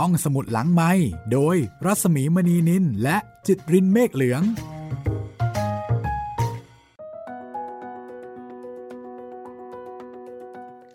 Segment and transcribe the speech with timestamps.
[0.00, 0.90] ห้องสมุดหลังไม้
[1.32, 4.42] โดยรัสมีมณีนินและจิตรินเมฆเหลือง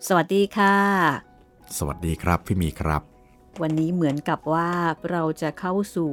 [0.06, 0.76] สวัสดีค่ะ
[1.76, 3.02] สวัสดีครับพี่มีครับ
[3.62, 4.70] วันนี้เหมือนกับว่า
[5.10, 6.12] เราจะเข้าสู่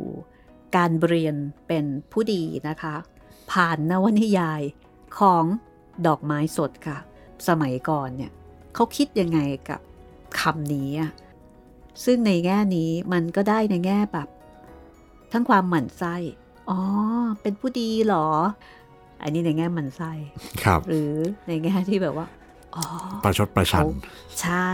[0.75, 1.35] การเรียน
[1.67, 2.95] เป็นผู้ดีนะคะ
[3.51, 4.61] ผ่านนวนิยาย
[5.19, 5.43] ของ
[6.07, 6.97] ดอกไม้สดค่ะ
[7.47, 8.31] สมัยก่อนเนี่ย
[8.73, 9.79] เขาคิดยังไงกับ
[10.39, 11.11] คำนี้อะ
[12.05, 14.27] ซึ่งในแง่นี้มันก็ได้ในแง่แบบ
[15.31, 16.15] ทั้งความหมั่นไส้
[16.69, 16.79] อ๋อ
[17.41, 18.27] เป็นผู้ดีเหรอ
[19.21, 20.11] อันนี้ในแง่หมั่นไส้
[20.63, 21.13] ครับ หรือ
[21.47, 22.27] ในแง่ที่แบบว่า
[22.75, 22.83] อ๋อ
[23.23, 23.85] ประชดประชัน
[24.41, 24.71] ใช่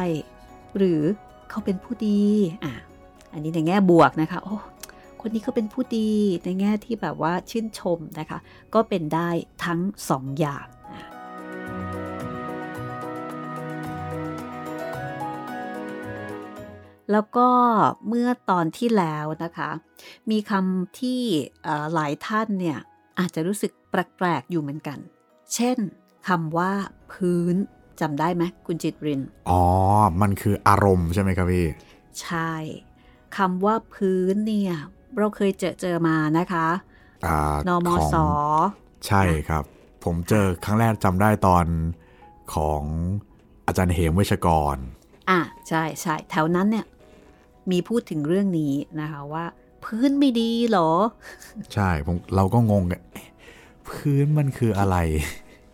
[0.78, 1.02] หรือ
[1.50, 2.22] เขาเป็นผู้ดี
[2.64, 2.74] อะ
[3.34, 4.56] อันนี้ในแง่บวกนะคะ โอ้
[5.22, 6.12] คนนี้เขาเป็นผู้ดี
[6.46, 8.40] ในแง่ที่แบบว่าชื่นชมนะคะ
[8.74, 9.30] ก็เป็นได้
[9.66, 10.66] ทั้งสองอย่าง
[17.14, 17.48] แล้วก็
[18.08, 19.70] เมื่อตอนที่แล้วนะคะ
[20.32, 21.22] มีคำที่
[21.64, 22.80] เอ่อหลายท่านเนี่ย
[23.20, 25.00] อาจจะรู้สึกแปลกๆอยู่เหมือนกัน
[25.54, 25.78] เช่น
[26.28, 26.72] คำว่า
[27.14, 27.56] พื้น
[28.02, 29.64] จำได้ไหมคุณจิตริน อ๋อ
[30.22, 31.68] มันคืออารมณ์ใช่ไหมครับพี่
[32.22, 32.54] ใช่
[33.38, 34.74] คำว่าพื้นเนี่ย
[35.18, 36.68] เราเคยเจอเจอมานะคะ
[37.26, 38.16] อ่านมของส
[39.08, 39.64] ใช่ครับ
[40.04, 41.66] ผมเจอครั้งแรกจำได้ตอน
[42.54, 42.82] ของ
[43.68, 44.78] อาจารย์เหมเวชกร
[45.30, 46.86] อะ ใช่ใช่แถวนั้นเนี่ย
[47.72, 49.46] มีพูดถึงเรื่องนี้นะคะว่า
[49.84, 50.92] พื้นไม่ดีเหรอ
[51.74, 53.28] ใช่ผมเราก็งงกันเอ๊ะ
[53.90, 54.98] พื้นมันคืออะไร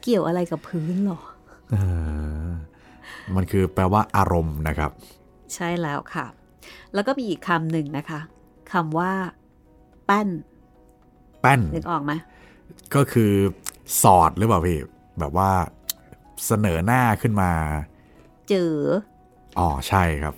[0.02, 1.20] เกี่ยวอะไรกับพื้นเหรอ
[1.72, 1.76] เอ
[2.46, 2.48] อ
[3.36, 4.92] มันคือแปลว่าอารมณ์นะครับ
[5.56, 6.26] ใช่แล้วค่ะ
[6.94, 8.20] แล้วก็มีอีกคำหนึ่งนะคะ
[8.72, 9.12] คำว่า
[10.06, 10.30] แป้น
[11.42, 12.14] แป้นนึกออกไหม
[12.96, 13.32] ก็คือ
[14.02, 14.80] สอดหรือเปล่าพี่
[15.20, 15.52] แบบว่า
[16.46, 17.52] เสนอหน้าขึ้นมา
[18.50, 18.74] เจอ
[19.60, 20.34] อ๋อใช่ครับ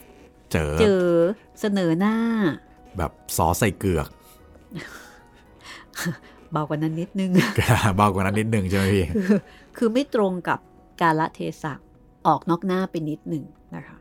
[0.52, 1.06] เจอเจอ
[1.60, 2.16] เสนอหน้า
[2.98, 4.08] แบบซอใส่เกือก
[6.52, 7.32] เบากว่านั้นนิดนึง
[7.98, 9.40] เบากว่านั้นนิดนึงใช่ไหมพี่คือ
[9.78, 10.60] คือไม่ตรงกับ
[11.02, 11.74] กาลเทศะ
[12.28, 13.44] ออกนอกหน้าไปนิดหนึ่ง
[13.76, 13.98] นะคะ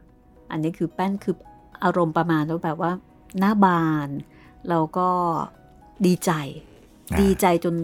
[0.50, 1.36] อันนี้คือแป้นคือ
[1.84, 2.92] อารมณ์ประมาณว่าแบบว่า
[3.38, 4.08] หน้าบาน
[4.68, 5.08] แล้วก็
[6.06, 6.32] ดีใจ
[7.12, 7.74] อ่าดีใจจน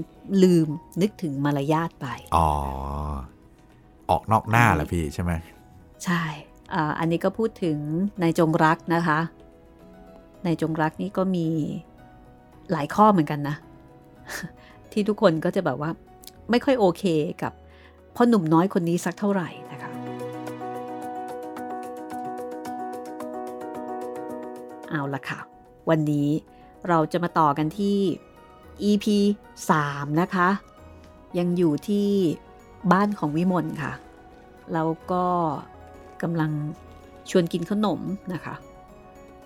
[0.43, 0.69] ลืม
[1.03, 2.07] นึกถึงมารยาทไป
[2.37, 2.49] อ๋อ
[4.11, 5.33] ออกนอกหน้าแหละพี่ใช่ไหม
[6.05, 6.23] ใช่
[6.99, 7.79] อันนี้ก็พูดถึง
[8.23, 9.19] นายจงรักนะคะ
[10.45, 11.47] นายจงรักนี่ก็มี
[12.73, 13.57] หลายข้อเหมือนกันนะ
[14.93, 15.91] ที่ทุกคนก็จะแบบว่า
[16.51, 17.05] ไม่ค่อยโอเค
[17.43, 17.53] กับ
[18.17, 19.91] พ่อหนุ่มน้อยคนนี้สักเท่าไหร่นะคะ
[24.91, 25.39] เอาละค่ะ
[25.91, 26.29] วันนี้
[26.89, 27.99] เราจะมาต่อกันที่
[28.83, 29.07] EP
[29.65, 30.49] 3 นะคะ
[31.39, 32.09] ยังอยู่ที่
[32.93, 33.93] บ้านของวิมลค่ะ
[34.73, 35.25] แล้วก็
[36.23, 36.51] กำลัง
[37.31, 38.01] ชวนกินขนม
[38.33, 38.55] นะคะ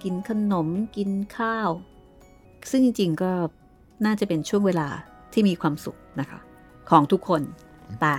[0.02, 1.70] กินขนมกินข้าว
[2.70, 3.32] ซึ่งจริงๆก็
[4.04, 4.88] น่าจะเป็นช่วงเวลา
[5.32, 6.38] ที่มีความสุขนะคะ
[6.90, 7.42] ของทุกคน
[8.00, 8.16] แต่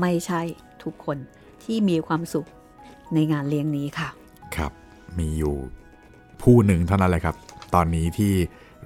[0.00, 0.40] ไม่ใช่
[0.82, 1.18] ทุกคน
[1.64, 2.48] ที่มีความสุข
[3.14, 4.08] ในงานเลี้ยงนี้ค่ะ
[4.56, 4.72] ครับ
[5.18, 5.54] มีอยู่
[6.42, 7.36] ผู้หนึ่งเท่านั้นแหละครับ
[7.74, 8.32] ตอนนี้ที่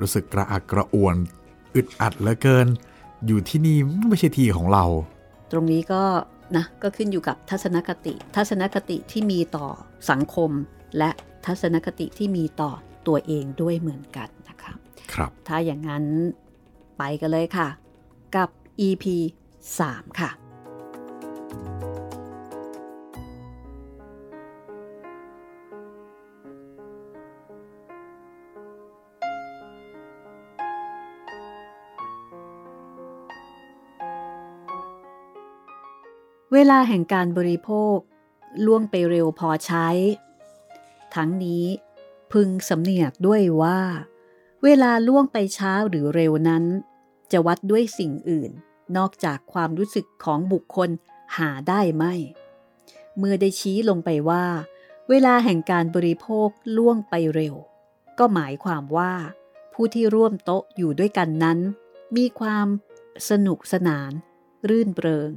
[0.00, 1.16] รู้สึกกระอักกระอ่วน
[1.74, 2.66] อึดอัดเหลือเกิน
[3.26, 3.76] อยู่ที่นี่
[4.08, 4.84] ไม่ใช่ที่ของเรา
[5.52, 6.02] ตรงนี้ก็
[6.56, 9.68] นะก็ขึ้นอยู่กับทัศนคติ ทัศนคติที่มีต่อ
[10.10, 10.50] สังคม
[10.98, 11.10] และ
[11.46, 12.72] ทัศนคติที่มีต่อ
[13.06, 14.72] ตัวเองด้วยเหมือนกันนะคะ
[15.14, 16.04] ครับ ถ้าอย่างนั้น
[16.98, 17.68] ไปกันเลยค่ะ
[18.36, 18.48] กับ
[18.86, 19.04] EP
[19.60, 20.30] 3 ค่ะ
[36.52, 37.96] เวลาแห่งการบริโภค
[38.66, 39.88] ล่วงไปเร็วพอใช้
[41.14, 41.64] ทั้งนี้
[42.32, 43.80] พึงสำเนียกด้วยว่า
[44.64, 46.64] เวลาล่วงไปช้าหรือเร็วนั้น
[47.32, 48.50] จะวัดด้วยสิ่งอื่น
[48.96, 50.90] นอกจากความรู้สึกของบุคคล
[51.36, 52.14] หาได้ไม่
[53.18, 54.44] เมื่อได้ชี้ลงไปว่า
[55.08, 57.54] เวลาแห่งการบริโภคล่วงไปเร็ว
[58.18, 59.12] ก็หมายความว่า
[59.74, 61.58] ผู้ที่ร่วมโต๊ะอยู่ด้วยกันนั้น
[62.16, 62.66] มีความ
[63.28, 64.12] สนุกสนาน
[64.68, 65.30] รื่นเริง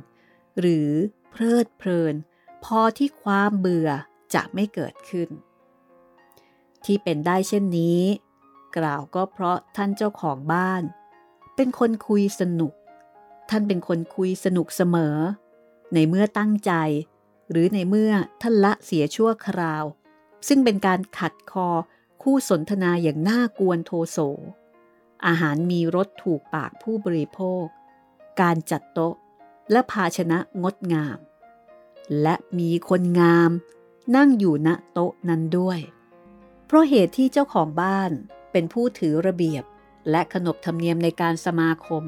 [0.60, 0.92] หรือ
[1.32, 2.16] เพลิดเพลิน
[2.64, 3.90] พอที่ความเบื่อ
[4.34, 5.30] จะไม่เกิดขึ้น
[6.86, 8.02] ที่เป็นได้เช่นนี้
[8.78, 10.84] กล่าวก็เพราะท่านเจ้าของบ้าน
[11.56, 12.74] เป็นคนคุยสนุก
[13.50, 15.18] ท่านเป็นคนคุยสนุกเสมอ
[15.94, 16.74] ในเมื่อตั้งใจ
[17.50, 18.12] หรือในเมื่อ
[18.42, 19.84] ท่านละเสียชั่วคราว
[20.48, 21.70] ซึ่งเป็นการขัดคอ
[22.22, 24.18] คู่สนทนาอย่างน่ากวนโทโส
[25.26, 27.66] อาหารมีรสถูกปากผู้บริโภค
[28.42, 29.16] การจัดโต๊ะ
[29.72, 31.18] และภาชนะงดงาม
[32.22, 33.52] และมีคนงาม
[34.16, 35.80] นั่งอยู่ณโต๊ะนั้นด้วย
[36.66, 38.12] เพราะเหตุที่เจ้าของบ้าน
[38.52, 39.64] เป็นผู้ถือระเบียบ
[40.12, 42.04] และขนบธรรมเนียมในการสมาคม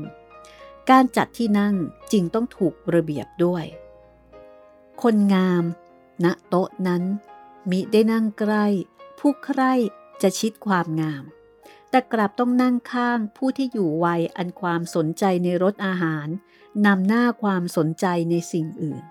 [0.89, 1.75] การจัดที่นั่ง
[2.11, 3.65] จึงต้องถูกระเบียบด้วย
[5.03, 5.63] คนงาม
[6.23, 7.03] ณโต๊ะนั้น
[7.69, 8.65] มิได้นั่งใกล้
[9.19, 9.61] ผู้ใคร
[10.21, 11.23] จะชิดความงาม
[11.89, 16.27] แต่กลับต้องนั่งข้างผู้ที่อยู่วัยอันความสนใจในรสอาหาร
[16.85, 19.03] นำหน้าความสนใจในสิ่งอื่น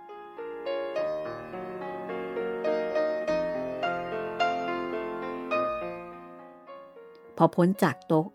[7.36, 8.26] พอพ้นจากโต๊ะ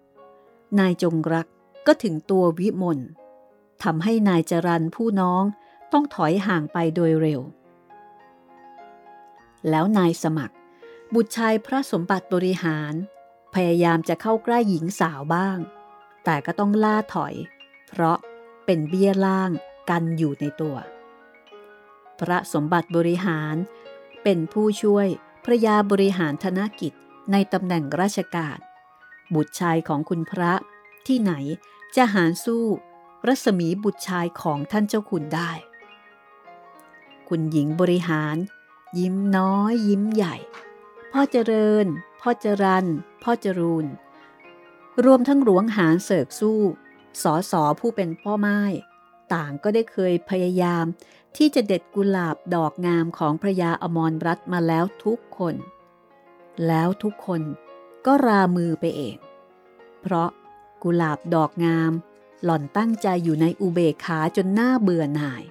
[0.80, 1.48] นายจงรัก
[1.88, 3.00] ก็ถึงตัววิมล
[3.83, 5.44] ทำให้นายจรันผู้น้อง
[5.94, 7.42] ต้องถอยห่างไปโดยเร็ว
[9.69, 10.56] แล้วนายสมัคร
[11.13, 12.94] บุตรชายพระสมบัติบริหาร
[13.54, 15.57] พยายามจะเข้าใกล้หญิงสาวบ้าง
[16.24, 17.34] แต่ก็ต้องล่าถอย
[17.89, 18.18] เพราะ
[18.66, 19.52] เป็นเบี้ยล่าง
[19.90, 20.78] กันอยู่ในตัว
[22.19, 23.56] พระสมบัติบริหาร
[24.24, 25.08] เป็นผู้ช่วย
[25.46, 26.94] พระยาบริหารธนกิจ
[27.31, 28.58] ในตำแหน่งราชการ
[29.34, 30.54] บุตรชายของคุณพระ
[31.08, 31.34] ที่ไหน
[31.96, 32.66] จะหารสู้
[33.28, 35.52] รัศมีบุตรชายของท่านเจ้าคุณได้
[37.30, 38.36] คุณหญิงบริหาร
[39.00, 40.36] ยิ้มน้อยยิ้มใหญ่
[41.12, 41.86] พ่อเจริญ
[42.22, 42.86] พ่อจรัน
[43.24, 43.86] พ่อจรูน
[45.06, 46.62] รวมทั้งหลวงหารเสกสู้
[47.24, 48.60] สอสอผู้เป็นพ่อไม้
[49.34, 50.86] ต่างก็ได้เคยพยายาม
[51.38, 55.56] ที่จะเด็ดกุหลาบดอกงามของพระยาอมรรัตมาแล้วทุกคน
[56.68, 57.42] แล้วทุกคน
[58.06, 59.18] ก็รามือไปเอง
[60.02, 60.30] เพราะ
[60.84, 61.92] กุหลาบดอกงาม
[62.44, 65.44] หล่อนตั้งใจอยู่ในอุเบกขาจนหน้าเบื่อหน่าย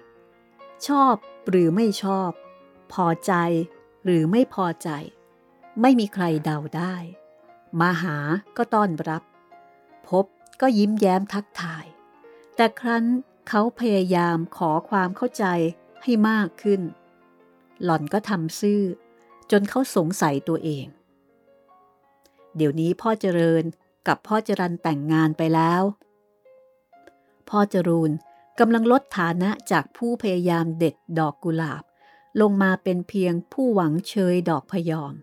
[0.86, 1.14] ชอบ
[1.48, 2.30] หรือไม่ชอบ
[2.92, 3.32] พอใจ
[4.04, 4.90] หรือไม่พอใจ
[5.80, 6.94] ไม่มีใครเดาได้
[7.80, 8.16] มาหา
[8.56, 9.22] ก็ต้อนรับ
[10.08, 10.24] พบ
[10.60, 11.86] ก็ยิ้มแย้มทักทาย
[12.56, 13.04] แต่ครั้น
[13.48, 15.44] เขาพยายามขอความเข้าใจ
[16.02, 16.80] ให้มากขึ้น
[17.82, 18.82] หล่อนก็ทำซื่อ
[19.50, 20.86] จนเขาสงสัยตัวเอง
[22.56, 23.64] เดี๋ยวนี้พ่อเจริญ
[24.08, 25.82] กับพ่อจรันแต่งงานไปแล้ว
[27.48, 28.10] พ่อจรูน
[28.58, 31.82] กำลังลดฐานะจากผู้พยายามเด็ดดอกกุหลาบ
[32.40, 35.14] ลงมาเป็นเพียงผู้หวังเชยดอกพยอม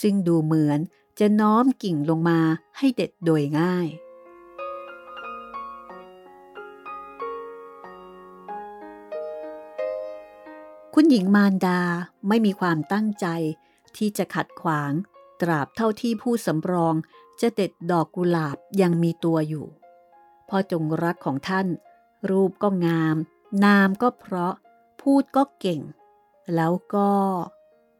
[0.00, 0.80] ซึ่งดูเหมือน
[1.18, 2.40] จะน้อมกิ่งลงมา
[2.78, 3.88] ให้เด็ดโดยง่าย
[10.94, 11.80] คุณหญิงมารดา
[12.28, 13.26] ไม่มีความตั้งใจ
[13.96, 14.92] ที่จะขัดขวาง
[15.40, 16.94] ตราบเท่าที่ผู้สำรอง
[17.40, 19.66] จะเด็ดดอกกุหลาบยังมีตัวอยู่
[20.48, 21.66] พ่อจงรักของท่าน
[22.30, 23.16] รูปก็งาม
[23.64, 24.54] นามก็เพราะ
[25.00, 25.80] พูดก็เก่ง
[26.54, 27.10] แล้วก็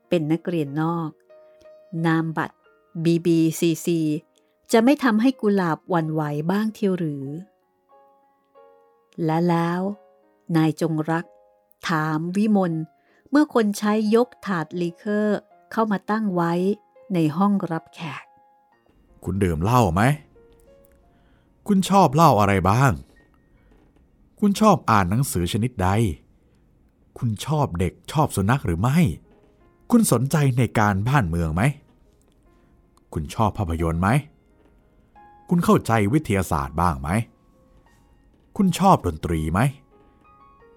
[0.08, 1.10] เป็นนักเรียนนอก
[2.06, 2.56] นามบัตร
[3.04, 3.88] BBCC
[4.72, 7.26] จะไม่ทำให้กุหลาบวันไหวบ้างเทียวหรือ
[9.24, 9.80] และแล้ว
[10.56, 11.24] นายจงรัก
[11.88, 12.72] ถามวิมล
[13.30, 15.38] เมื่อคนใช้ยกถาดลีเคอร์
[15.72, 16.52] เข้ามาตั้งไว้
[17.14, 18.24] ในห้องรับแขก
[19.24, 20.02] คุณดื่มเหล้าไหม
[21.66, 22.92] คุณชอบเหล้าอะไรบ้าง
[24.40, 25.88] คุณชอบอ่านหนังสือชนิดใด
[27.18, 28.98] คุณชอบเด็กชอบสุนัขหรือไม่
[29.90, 31.62] คุณสนใจในการบ้านเมืองไหม
[33.12, 34.08] คุณชอบภาพยนตร์ไหม
[35.48, 37.08] คุณเข้าใจวิทยาศาสตร์บ้างไหม
[38.56, 39.60] คุณชอบดนตรีไหม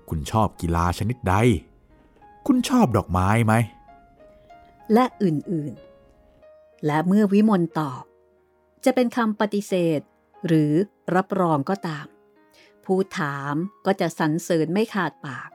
[0.09, 1.35] คุณชอบกีฬาชนิดใด
[2.47, 3.53] คุณชอบดอกไม้ไหม
[4.93, 8.03] และอื่นๆ และเมื่อวิมลตอบ
[8.85, 9.99] จะเป็นคำปฏิเสธ
[10.47, 10.71] หรือ
[11.15, 12.05] รับรองก็ตาม
[12.85, 15.49] ผู้ถามก็จะสรรเสริญไม่ขาดปาก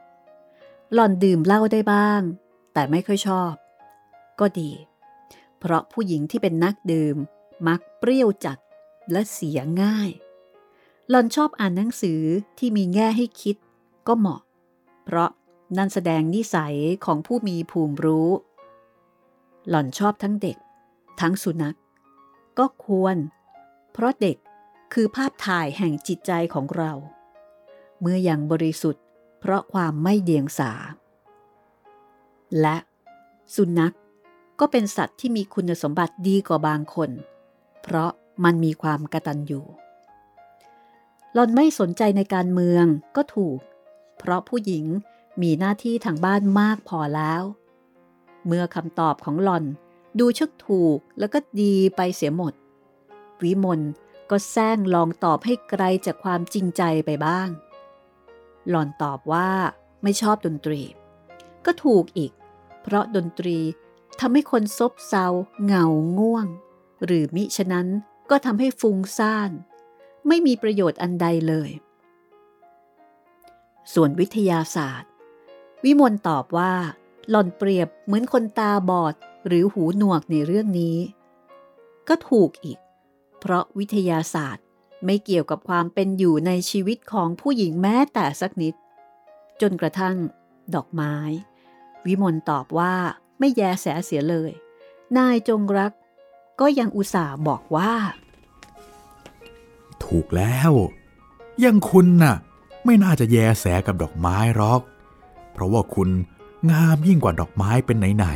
[0.93, 2.21] หล่อนดื่มเหล้าได้บ้าง
[2.73, 3.53] แต่ไม่ค่อยชอบ
[4.39, 4.71] ก็ดี
[5.59, 7.15] เพราะผู้หญิงที่เป็นนักดื่ม
[7.67, 8.57] มักเปรี้ยวจัด
[9.11, 10.09] และเสียง่าย
[11.09, 12.21] หล่อนชอบอ่านหนังสือ
[12.57, 13.55] ที่มีแง่ให้คิด
[14.07, 14.41] ก็เหมาะ
[15.11, 15.31] เพราะ
[15.77, 16.75] นั่นแสดงนิสัย
[17.05, 18.29] ของผู้มีภูมิรู้
[19.69, 20.57] หล่อนชอบทั้งเด็ก
[21.21, 21.77] ทั้งสุนัข
[22.59, 23.15] ก็ควร
[23.91, 24.37] เพราะเด็ก
[24.93, 26.91] คือภาพถ่ายแห่งจิตใจของเรา
[27.99, 29.03] เมื่ออยังบริสุทธิ์
[29.39, 30.71] เพราะความไม่เดียงสา
[32.61, 32.77] และ
[33.55, 33.95] สุนัข
[34.59, 37.09] ก็เป็นสัตว์ที่มีคุณสมบัติดีกว่าบางคน
[37.83, 38.11] เพราะ
[38.43, 39.65] มันมีความกระตันอยู่
[41.33, 42.85] หล่อนไม่สนใจในการเมือง
[43.17, 43.59] ก็ถูก
[44.19, 44.85] เพราะผู้หญิง
[45.41, 47.43] มีหน้าที่ทางบ้านมากพอแล้ว
[48.45, 49.65] เมื่อคำตอบของหล่อน
[50.19, 52.53] ดูชึกถูกแล้วก็ดีไปเสียหมด
[53.43, 53.81] วิมล
[54.29, 57.49] ก็แซงลองตอบให้ไกลจากความจริงใจไปบ้าง
[58.69, 59.49] หล่อนตอบว่า
[60.03, 60.81] ไม่ชอบดนตรี
[61.65, 62.31] ก็ถูกอีก
[62.81, 63.57] เพราะดนตรี
[64.19, 65.25] ทำให้คนซบเซา
[65.63, 65.85] เหงา
[66.19, 66.47] ง่วง
[67.05, 67.87] หรือมิฉะนั้น
[68.29, 69.51] ก็ทำให้ฟุ้งซ่าน
[70.27, 71.69] ไม่มีประโยชน์อันใดเลย
[73.93, 75.09] ส่วนวิทยาศาสตร์
[75.83, 76.73] วิมลตอบว่า
[77.29, 79.13] หล่อนเปรียบเหมือนคนตาบอด
[79.47, 80.97] หรือหูหนวกในเรื่องนี้
[82.07, 82.79] ก็ถูกอีก
[83.39, 84.65] เพราะวิทยาศาสตร์
[85.05, 88.75] ไม่เกี่ยวกับความเป็นอยู่ในชีวิตของผู้หญิงแม้แต่สักนิด
[89.61, 90.15] จนกระทั่ง
[90.75, 91.15] ดอกไม้
[92.05, 92.95] วิมลตอบว่า
[93.39, 94.51] ไม่แยแสเสียเลย
[95.17, 95.91] นายจงรัก
[96.59, 97.93] ก็ยังอุตส่าห์บอกว่า
[100.03, 100.71] ถูกแล้ว
[101.63, 102.35] ยังคุณน่ะ
[102.85, 104.81] ไม่น่าจะแยแสกับดอกไม้หรอก
[105.51, 106.09] เพราะว่าคุณ
[106.71, 108.29] งามยิ่งกว่าดอกไม้เป็นไหน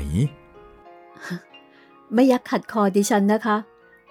[2.14, 3.58] ไม่ยักขัดคอดิฉันนะคะ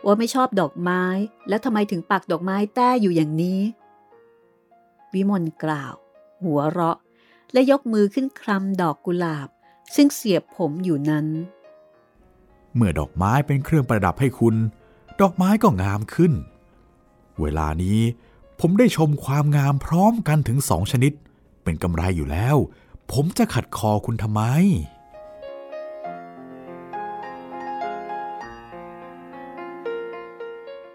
[0.04, 1.02] ว่าไม่ชอบดอกไม้
[1.48, 3.60] แล้วทำไมถึงปักดอกไม้แต้อยู่อย่างนี้
[5.12, 5.94] วิมลกล่าว
[6.44, 6.98] หัวเราะ
[7.52, 9.48] และยกมือขึ้นคลำดอกกุหลาบ
[9.94, 14.54] ซึ่งเสียบผมอยู่นั้นๆเมื่อดอกไม้เป็นเครื่องประดับให้คุณ
[15.20, 16.32] ดอกไม้ก็งามขึ้น
[17.40, 18.00] เวลานี้
[18.64, 21.12] ผมได้ชมความงามพร้อมกันถึงสองชนิด
[21.62, 22.56] เป็นกำไรอยู่แล้ว
[23.12, 24.42] ผมจะขัดคอคุณทำไม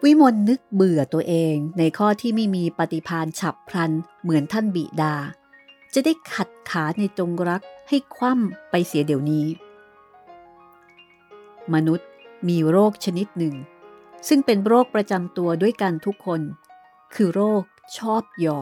[0.03, 5.15] วิมลนึกเบื่อตัวเองในข้อที่ไม่มีปฏิพานฉับพลันเหมือนท่านบิดา
[5.93, 9.45] จะได้ขัดขาในจงรักให้คว่ำไปเสียเดี๋ยวนี้
[11.73, 12.07] มนุษย์
[12.47, 13.55] มีโรคชนิดหนึ่ง
[14.27, 16.41] ซึ่งเป็นโรคประจำตัวด้วยกันทุกคน
[17.13, 17.63] คือโรค
[17.97, 18.59] ชอบยอ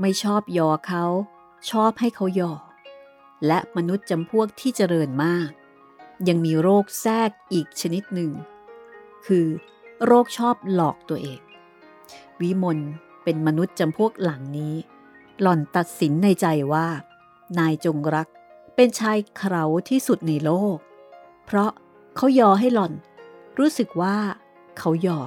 [0.00, 1.04] ไม่ชอบยอเขา
[1.70, 2.52] ชอบให้เขายอ
[3.46, 5.50] และมนุษย์จำพวกที่เจริญมาก
[6.28, 8.32] ยังมีโรคแทรกอีกชนิดหนึ่ง
[9.26, 9.46] คือ
[10.04, 11.40] โรคชอบหลอกตัวเอง
[12.40, 12.78] วิมล
[13.24, 14.74] เป็นมนุษย์จำพวกหลังนี้
[15.40, 16.86] หล่อนตัดสินในใจว่า
[17.58, 18.28] นายจงรัก
[18.74, 20.76] เป็นชายเขาที่สุดในโลก
[21.46, 21.70] เพราะ
[22.16, 22.92] เขายอให้หล่อน
[23.58, 24.16] รู้สึกว่า
[24.78, 25.20] เขายอ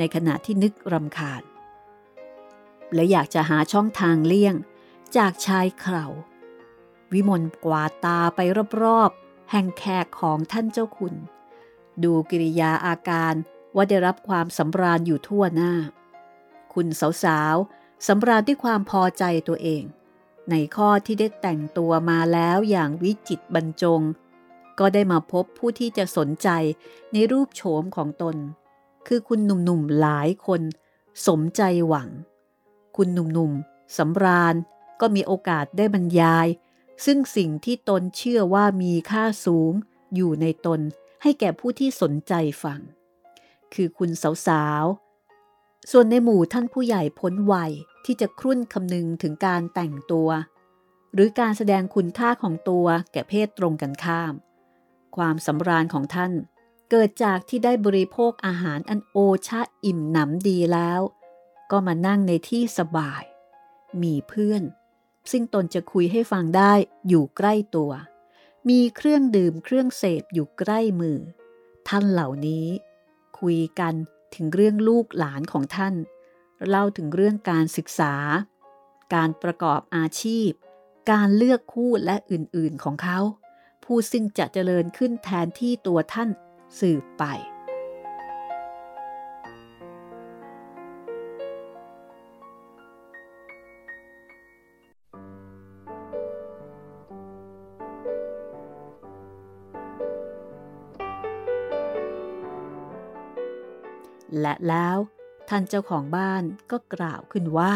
[0.00, 1.42] ในขณะที่นึกรำคาญ
[2.94, 4.54] และอยากจะหาช่องทางเลี่ยง
[5.16, 6.04] จากชายเขา
[7.12, 8.40] วิมลกวาดตาไป
[8.82, 11.14] รอบๆ แห่งแขกของท่านเจ้าคุณ
[12.04, 13.34] ดูกิริยาอาการ
[13.74, 15.72] ว่าได้รับความสำราญอยู่ทั่วหน้า
[16.74, 16.86] คุณ
[17.24, 19.82] สาวๆสำราญด้วยความพอใจตัวเอง
[20.50, 24.00] ในข้อที่ได้แต่งตัวมาแล้วอย่างวิจิตบรรจง
[24.78, 26.48] ก็ได้มาพบผู้ที่จะสนใจ
[27.12, 28.36] ในรูปโฉมของตน
[29.06, 30.62] คือคุณหนุ่มๆหลายคน
[31.26, 32.08] สมใจหวัง
[32.96, 34.54] คุณหนุ่มๆสำราญ
[35.00, 36.46] ก็มีโอกาสได้บรรยาย
[37.04, 39.72] ซึ่งสิ่งที่ตนเชื่อว่ามีค่าสูง
[40.14, 40.80] อยู่ในตน
[41.22, 42.80] ให้แก่ผู้ที่สนใจฟัง
[43.74, 44.10] คือคุณ
[44.46, 47.72] สาวๆ ส่วนในหมู่ท่านผู้ใหญ่พ้นวัย
[48.04, 50.28] ที่จะครุ่นคำนึงถึงการแต่งตัว
[51.14, 54.34] หรือการแสดงคุณค่าของตัวแก่เพศตรงกันข้าม
[55.16, 56.32] ความสำราญของท่าน
[56.90, 59.18] เกิดจากที่ได้บริโภคอาหารอันโอ
[59.48, 61.00] ชะอิ่มหนำดีแล้ว
[61.70, 63.22] ก็มานั่งในที่สบาย
[64.02, 64.62] มีเพื่อน
[65.30, 66.72] ซึ่งตนจะคุยให้ฟังได้
[67.08, 67.92] อยู่ใกล้ตัว
[68.68, 71.18] มีเครื่องดื่มเครื่องเสพอยู่ใกล้มือ
[71.88, 72.66] ท่านเหล่านี้
[73.38, 73.94] คุยกัน
[74.34, 75.94] ถึงเรื่องลูกหลานของท่าน
[76.68, 78.14] เล่าถึงเรื่องการศึกษา
[79.14, 80.50] การประกอบอาชีพ
[81.10, 83.20] การเลือกคู่และอื่นๆของเขา
[83.84, 86.30] ผู้ซึ่งจะเจริญขึ้นแทนที่ตัวท่าน
[86.78, 87.24] สืบไป
[104.40, 104.96] และแล้ว
[105.48, 107.74] ท่านเจ้าของบ้านก็กล่าวขึ้นว่า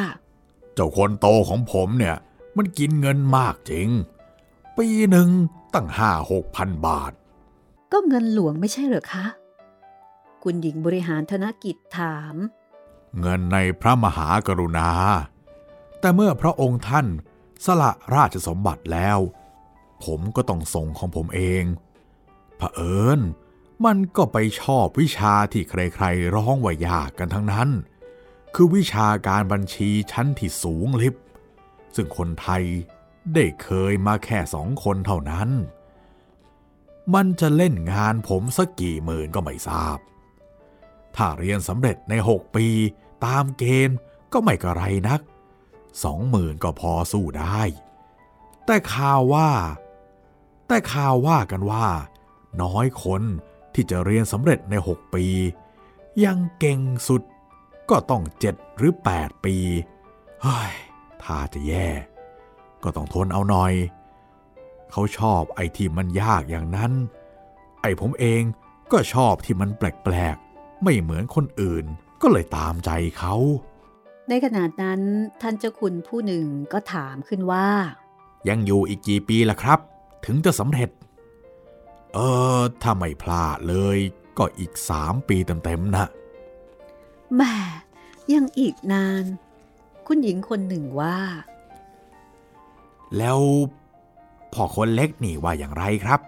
[0.74, 2.16] เจ้าคนโตของผมเนี่ย
[2.56, 3.88] มันกินเงินมากจริง
[4.76, 5.28] ปีหนึ่ง
[5.74, 7.12] ตั้งห้าหกพันบาท
[7.94, 9.26] ก็เงินหลวงไม่ใช่เหรอคะ
[10.42, 12.34] คุณหญิงบริหารธนกิจถาม
[13.20, 14.90] เงินในพระมหากรุณา
[16.00, 17.06] แต่เมื่อพระองค์ท่าน
[17.64, 19.18] สละราชสมบัติแล้ว
[20.04, 21.64] ผมก็ต้องส่งของผมเอง
[22.56, 23.20] เผอิญ
[23.84, 27.68] มันก็ไปชอบวิชาที่ใครๆ ร้องว่ายากกันทั้งนั้น
[28.54, 31.14] คือวิชาการบัญชีชั้นที่สูงลิบ
[31.94, 32.64] ซึ่งคนไทย
[33.34, 35.50] ได้เคยมาแค่สองคนเท่านั้น
[37.14, 39.98] มันจะเล่นงานผมสักกี่หมื่นก็ไม่ทราบ
[41.16, 42.66] ถ้าเรียนสำเร็จในหกปี
[43.26, 43.96] ตามเกณฑ์
[44.32, 45.20] ก็ไม่กระไรนัก
[46.04, 47.60] สองหมื่นก็พอสู้ได้
[48.66, 49.50] แต่ข่าวว่า
[50.68, 51.86] แต่ข่าวว่ากันว่า
[52.62, 53.22] น้อยคน
[53.74, 55.26] ที่จะเรียนสำเร็จใน 6 ปี
[56.24, 57.22] ยังเก่งสุด
[57.90, 59.56] ก็ต้องเจ็ดหรือ 8 ปี
[60.42, 60.72] เฮ้ย
[61.22, 61.88] ถ้าจะแย่
[62.82, 63.72] ก็ต้องทนเอาหน่อย
[64.96, 66.92] เขาชอบไอ้ที่มันยากอย่างนั้น
[67.82, 68.42] ไอ้ผมเอง
[68.92, 71.84] ก็ชอบที่มันแปลกๆ ไม่เหมือนคนอื่น
[72.22, 73.34] ก็เลยตามใจเขา
[74.28, 75.00] ในขณะนั้น
[75.40, 77.68] ท่านเจ้าคุณผู้หนึ่งก็ถามขึ้นว่า
[78.48, 79.78] ยังอยู่อีกกี่ปีล่ะครับ
[80.24, 80.90] ถึงจะสำเร็จ
[82.14, 82.18] เอ
[82.58, 83.98] อ ถ้าไม่พลาดเลย
[84.38, 86.06] ก็อีกสามปีเต็มๆนะ
[87.34, 87.54] แหม่
[88.32, 89.24] ยังอีกนาน
[90.06, 91.18] คุณหญิงคนหนึ่งว่า
[93.18, 93.40] แล้ว
[94.54, 96.20] พ่อคนเล็กนี่ว่าอย่างไรครับ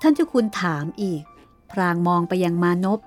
[0.00, 1.22] ท่านเจ้าคุณถามอีก
[1.70, 3.00] พรางมองไปยังมานพ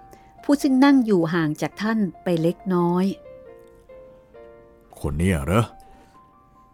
[0.43, 3.05] ผู้ซึ่งนั่งอยู่ห่างจากท่านไปเล็กน้อย
[4.99, 5.65] คนเนี้ยเหรอ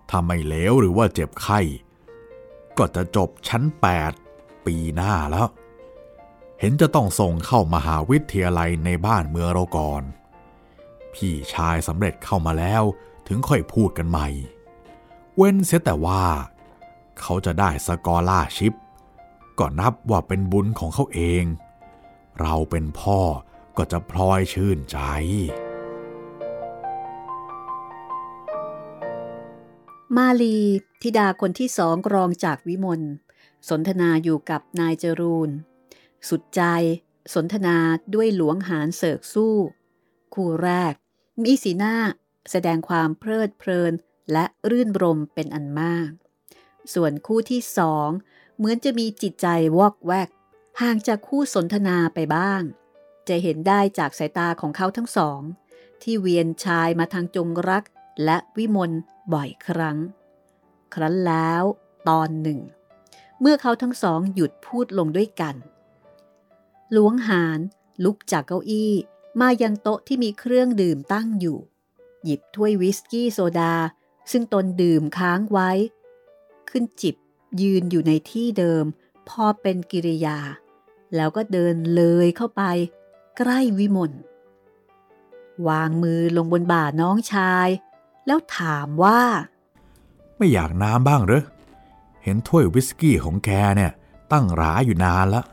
[0.10, 1.60] ถ้าไม่เลวหรือว่าเจ็บไข้
[2.78, 3.64] ก็จะจบชั้น
[4.14, 5.48] 8 ปีหน้าแล้ว
[6.60, 10.04] เห็นจะต้องส่งเข้ามหาวิทยาลัยในบ้านเมืองเราก่อน
[11.14, 12.84] พี่ชายสำเร็จเข้ามาแล้ว
[13.28, 14.28] ถึงค่อยพูดกันใหม่
[15.36, 16.24] เว้นเสียแต่ว่า
[17.22, 18.74] เขาจะได้สกอล่าชิป
[19.60, 21.44] ก็นับว่าเป็นบุญของเขาเอง
[22.42, 23.20] เราเป็นพ่อ
[23.78, 24.98] ก็จะพลอยชื่นใจ
[30.16, 30.58] มาลี
[31.02, 33.02] ธิดาคนที่สองรองจากวิมล
[33.70, 35.50] สนทนาอยู่กับนายจรูน
[36.30, 36.62] สุดใจ
[37.34, 37.78] สนทนา
[38.14, 39.56] ด้วยหลวงหารเสกสู้
[40.34, 40.94] คู่แรก
[41.44, 41.96] มีสีหน้า
[42.52, 43.94] แสดงความเพลิดเพลิน
[44.32, 46.10] และรื่นรมเป็นอันมาก
[46.94, 48.10] ส่วนคู่ที่สอง
[48.58, 50.29] เหมือนจะมีจิตใจวอกแวก
[50.82, 52.62] ห่างจากคู่สนทนาไปบ้าง
[53.27, 55.41] จะเห็นได้จากสายตาของเขาทั้งสอง
[56.01, 57.84] ที่เวียนชายมาทางจงรัก
[58.25, 58.91] และวิมล
[59.34, 59.98] บ่อยครั้ง
[60.94, 61.63] ครั้นแล้ว
[62.10, 62.60] ตอนหนึ่ง
[63.41, 65.56] เมื่อเขาทั้งสองหยุดพูดลงด้วยกัน
[66.91, 67.60] หลวงหาร
[68.03, 68.94] ลุกจากเก้าอี้
[69.41, 71.58] มายังโต๊ะที่มีเครื่องดื่มตั้งอยู่
[72.24, 73.75] หยิบถ้วยวิสกี้โซดา
[74.32, 75.72] ซึ่งตนดื่มค้างไว้
[76.70, 77.16] ขึ้นจิบ
[77.62, 78.86] ยืนอยู่ในที่เดิม
[79.30, 80.38] พอเป็นกิริยา
[81.16, 82.64] แล้วก็เดินเลยเข้าไป
[83.38, 84.12] ใกล้วิมล
[85.68, 87.68] วางมือลงบนบ่าน้องชาย
[88.28, 89.22] แล้วถามว่า
[90.38, 91.44] ไม่อยากน้ำบ้างเหรอ
[92.24, 93.92] เห็นถ้วยวิสกี้ของแกเนี่ย
[94.32, 95.44] ตั้งหราอยู่นานละ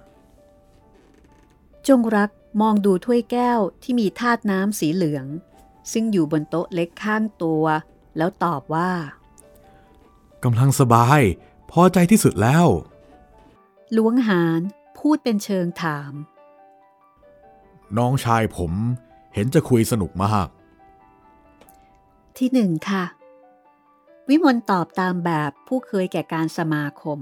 [1.88, 5.26] จงรักมองดูถ้วยแก้วที่มีธาตุน้ำสีเหลือง
[5.92, 7.64] ซึ่งอยู่บนโต๊ะเล็กข้างตัว
[8.16, 8.90] แล้วตอบว่า
[10.44, 11.20] กำลังสบาย
[11.70, 12.66] พอใจที่สุดแล้ว
[13.92, 14.60] หลวงหาร
[14.98, 16.12] พูดเป็นเชิงถาม
[17.98, 18.72] น้องชายผม
[19.34, 20.48] เห็นจะคุยสนุกมาก
[22.36, 23.04] ที่หนึ่งค่ะ
[24.28, 27.18] วิมลตอบตามแบบผู้เคยแก่การสมาคม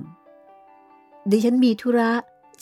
[1.30, 2.12] ดิฉันมีธุระ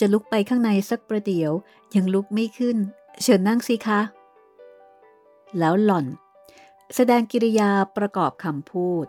[0.00, 1.52] จะลุกไปข้างในสักประเดี๋ยว
[1.94, 2.76] ยังลุกไม่ขึ้น
[3.22, 4.00] เชิญนั่งสิคะ
[5.58, 6.06] แล้วหล่อน
[6.94, 9.06] แสดงกิริยาประกอบคำพูด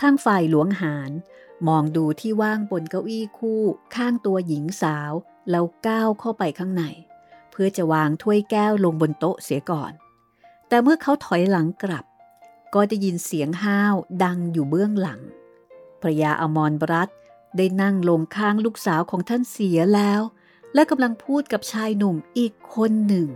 [0.00, 1.10] ทางฝ่ายหลวงหาร
[1.68, 3.62] มองดูที่ว่างบนเก้าอี้คู่
[3.94, 5.12] ข้างตัวหญิงสาว
[5.50, 6.84] แล้วก้าวเข้าไปข้างใน
[7.50, 9.92] เพื่อจะวางถ้วยแก้วลงบนโต๊ะเสียก่อน
[10.68, 12.04] แต่เมื่อเขาถอยหลังกลับ
[12.74, 15.20] ก็ได้ยินเสียงห้าวดังอยู่เบื้องหลัง
[16.00, 17.08] พระยาอมรบรัต
[17.56, 20.20] ได้นั่งลงข้างลูกสาวของท่านเสียแล้ว
[20.74, 23.28] และกำลังพูดกับชายหนุ่มอีกคนหนึ่ง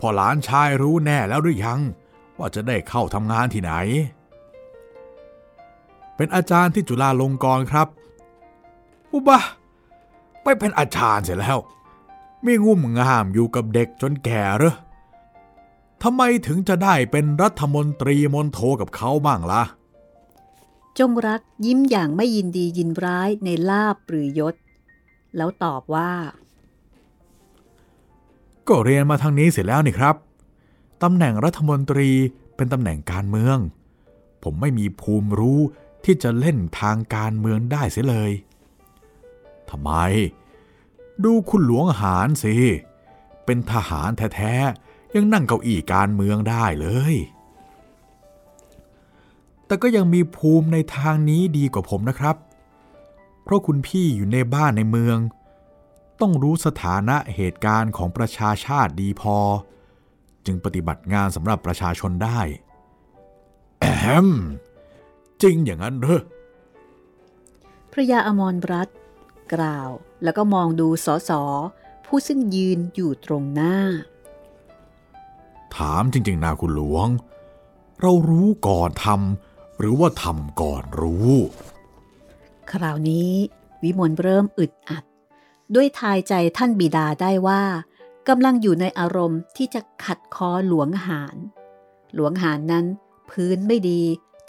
[0.00, 1.80] พอหลานชายรู้แน่แล้วหรือยัง
[2.38, 3.72] ว่าจะได้เข้าทำงานที่ไหน
[6.16, 7.88] เป็นอาจารย์ที่จุฬาลงกรณ์ครับ
[9.12, 9.40] อุบะ
[10.44, 11.58] ไม่เป็นอาจารย์เสร็จแล้ว
[12.42, 14.74] ไม่งุ่มงามอยู่กับเด็กจนแก่เหรอ
[16.02, 19.62] ทำไมถึงจะได้เป็นรัฐมนตรีมนโทกับเขาบ้างล่ะ
[20.98, 24.54] จงรักยิ้มอย่างไม่ยินดียินร้ายในลาบหรือยศ
[25.36, 26.12] แล้วตอบว่า
[28.68, 30.16] ก็เรียนมาทางนี้เสร็จแล้วนี่ครับ
[31.02, 32.10] ตำแหน่งรัฐมนตรี
[32.56, 33.58] เป็นตำแหน่งการเมือง
[34.42, 35.60] ผมไม่มีภูมิรู้
[36.04, 38.32] ที่จะเล่นทางการเมืองได้เสียเลย
[39.70, 39.92] ทำไม
[41.24, 42.54] ดูคุณหลวงหารสิ
[43.44, 47.14] เป็นทหารแท้ๆ ยังนั่งเก้าอี้การเมืองได้เลย
[49.66, 52.36] แต่ก็ยังมีภูมิในทางนี้ดีกว่าผมนะครับ
[53.42, 55.18] เพราะคุณพี่อยู่ในบ้านในเมือง
[56.20, 59.36] ต้องรู้สถานะเหตุการณ์ของประชาชาติดีพอ
[60.46, 62.40] จึงปฏิบัติงานสำหรับประชาชนได้
[63.80, 63.86] แอ
[64.26, 64.28] ม
[65.42, 66.20] จริงอย่างนั้นเหรอ
[67.92, 68.96] พระยาอมรรัตน์
[69.54, 69.90] กล่าว
[70.24, 71.42] แล้วก็มองดูสอสอ
[72.06, 73.76] ผู้ซึ่งยืนอยู่ตรงหน้า
[75.76, 77.08] ถามจริง ๆ นาคุณหลวง
[78.00, 81.32] เรารู้ก่อนทำหรือว่าทำก่อนรู้
[82.70, 83.30] คราวนี้
[83.82, 85.04] วิมลเริ่มอึดอัด
[85.74, 87.62] ด้วยทายใจท่านบิดาได้ว่า
[88.28, 91.36] กำลังอยู่ในอารมณ์ที่จะขัดคอหลวงหาร
[92.14, 92.84] หลวงหารนั้น
[93.30, 94.02] พื้นไม่ดี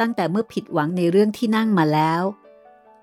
[0.03, 2.23] ตั้งแต่เมื่อผิดหวังในเรื่องที่นั่งมาแล้ว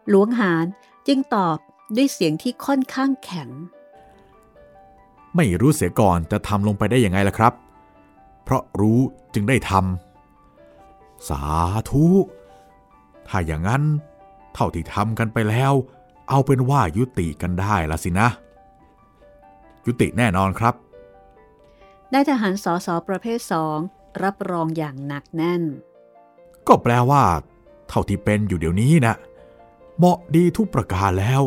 [0.09, 0.67] หลวงหาร
[1.07, 1.59] จึงตอบ
[1.97, 3.49] ด้วยเสียงที่ค่อนข้างแข็ง
[5.37, 7.53] ไม่รู้เสียก่อนจะทำลงไปได้ยังไงล่ะครับ
[8.53, 9.01] พราะรู้
[9.35, 11.43] จึงได้ทำสา
[11.91, 12.05] ธุ
[13.29, 13.83] ถ้าอย่างนั้น
[14.55, 15.73] เท่าที่ทำกันไปแล้ว
[16.29, 18.29] เอาเป็นว่ายุติกันได้ละสินะ
[19.87, 20.75] ยุติแน่นอนครับ
[22.13, 23.79] ได้ทหารสอสอประเภทสอง
[24.23, 25.63] รับรองอย่างหนักแน่น
[26.71, 27.25] ก็แปลว่า
[27.89, 29.15] เท่าที่เป็นอยู่เดี๋ยวนี้นะ
[29.97, 31.43] เหมาะดีทุกประการแล้ว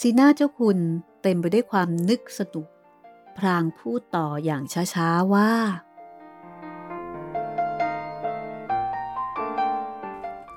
[0.00, 0.78] สีหน้าเจ้าคุณ
[1.22, 2.68] เต็มไปด้วยความนึกสนุก
[3.36, 4.62] พรางพูดต่ออย่าง
[4.94, 5.52] ช้าๆว่า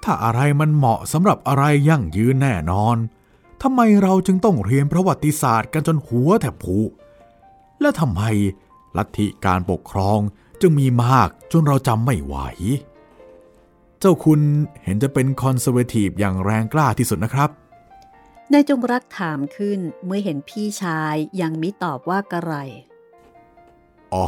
[0.04, 2.98] ถ้าอะไรมันเหมาะสำหรับอะไรยั่งยืนแน่นอน
[3.62, 6.78] ทำไมเราจึงต้องเรียนประวัติศาสตร์กันจนหัวแทบผุ
[7.82, 8.22] และทำไม
[8.98, 10.20] ลัทธิการปกครอง
[10.62, 12.36] จึงมีมากจนเราจำไม่ไหว
[14.04, 14.42] เจ้าคุณ
[14.84, 17.50] เห็นจะเป็นคอนเซอร์เวทีฟอย่างแรงกล้าที่สุดนะครับ
[18.54, 22.54] นายจงรักถามขึ้นเมื่อเห็นพี่ชายยังมิตอบว่ากระไร
[24.14, 24.26] อ๋อ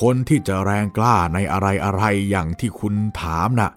[0.00, 3.70] คนที่จะแรงกล้าในอะไรอะไรอย่างที่คุณถามนะ่ะ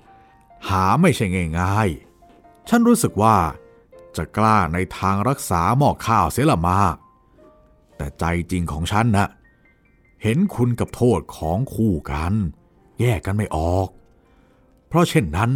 [0.70, 1.26] หาไม่ใช่
[1.60, 3.38] ง่ายๆ ฉันรู้สึกว่า
[4.18, 6.96] จะกล้าในทางรักษาหม้อข้าวเสียละมาก
[7.98, 9.28] แต่ใจจริงของฉันนะ
[10.24, 12.34] เห็นคุณกับโทษของคู่กัน
[13.00, 13.90] แยกกันไม่ออก
[14.88, 15.52] เพราะเช่นนั้น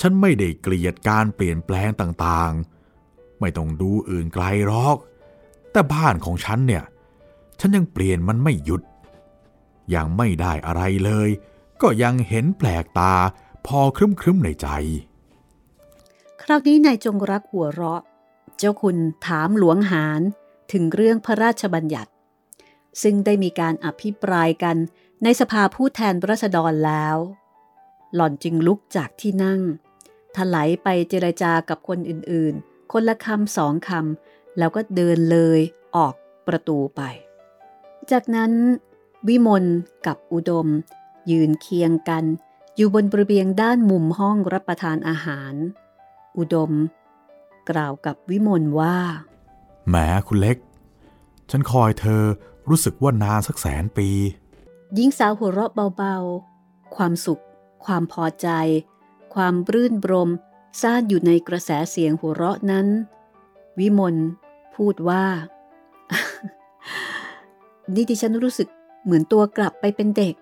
[0.00, 4.96] ฉันไม่ได้เกลียดการเปลี่ยนแปลงต่างๆ ไม่ต้องดูอื่นไกลหรอก
[5.72, 6.84] แต่บ้านของฉันเนี่ย
[7.60, 8.82] ฉันยังเปลี่ยนมันไม่หยุด
[9.94, 11.28] ยังไม่ได้อะไรเลย
[11.82, 13.14] ก็ยังเห็นแปลกตา
[13.66, 14.68] พอครึ้มๆในใจ
[16.42, 18.02] คราวนี้นายจงรักหัวเราะ
[18.58, 20.20] เจ้าคุณถามหลวงหาร
[20.72, 22.12] ถึงเรื่องพระราชบัญญัติ
[23.02, 24.76] ซึ่งได้มีการอภิปรายกัน
[25.22, 27.16] ในสภาผู้แทนรัษฎรแล้ว
[28.14, 29.60] หล่อนจึงลุกจากที่นั่ง
[30.36, 35.60] ถลายไปเจรจากับคนอื่นๆ คนละคำสองคำแล้วก็เดินเลย
[35.96, 36.14] ออก
[36.46, 37.02] ประตูไป
[38.10, 38.52] จากนั้น
[39.28, 39.64] วิมล
[40.06, 40.66] กับอุดม
[41.30, 42.24] ยืนเคียงกัน
[42.76, 45.54] อยู่บนระเบียงด้านมุมห้องรับประทานอาหาร
[46.38, 46.72] อุดม
[47.70, 48.96] กล่าวกับวิมลว่า
[49.88, 49.96] แหม
[50.28, 50.56] คุณเล็ก
[51.50, 52.22] ฉันคอยเธอ
[52.68, 54.08] รู้สึกว่านานสักแสนปี
[54.94, 57.42] หญิงสาวหัวเราะเบาๆ ความสุข
[57.84, 58.48] ความพอใจ
[59.34, 60.30] ความรื่นรม
[60.80, 62.86] ซ่านอยู่ในกระแสเสียงหัวเราะนั้น
[63.78, 64.16] วิมล
[64.76, 65.24] พูดว่า
[67.94, 68.68] นี่ดิฉันรู้สึก
[69.04, 70.34] เหมือนตัวกลับไปเป็นเด็ก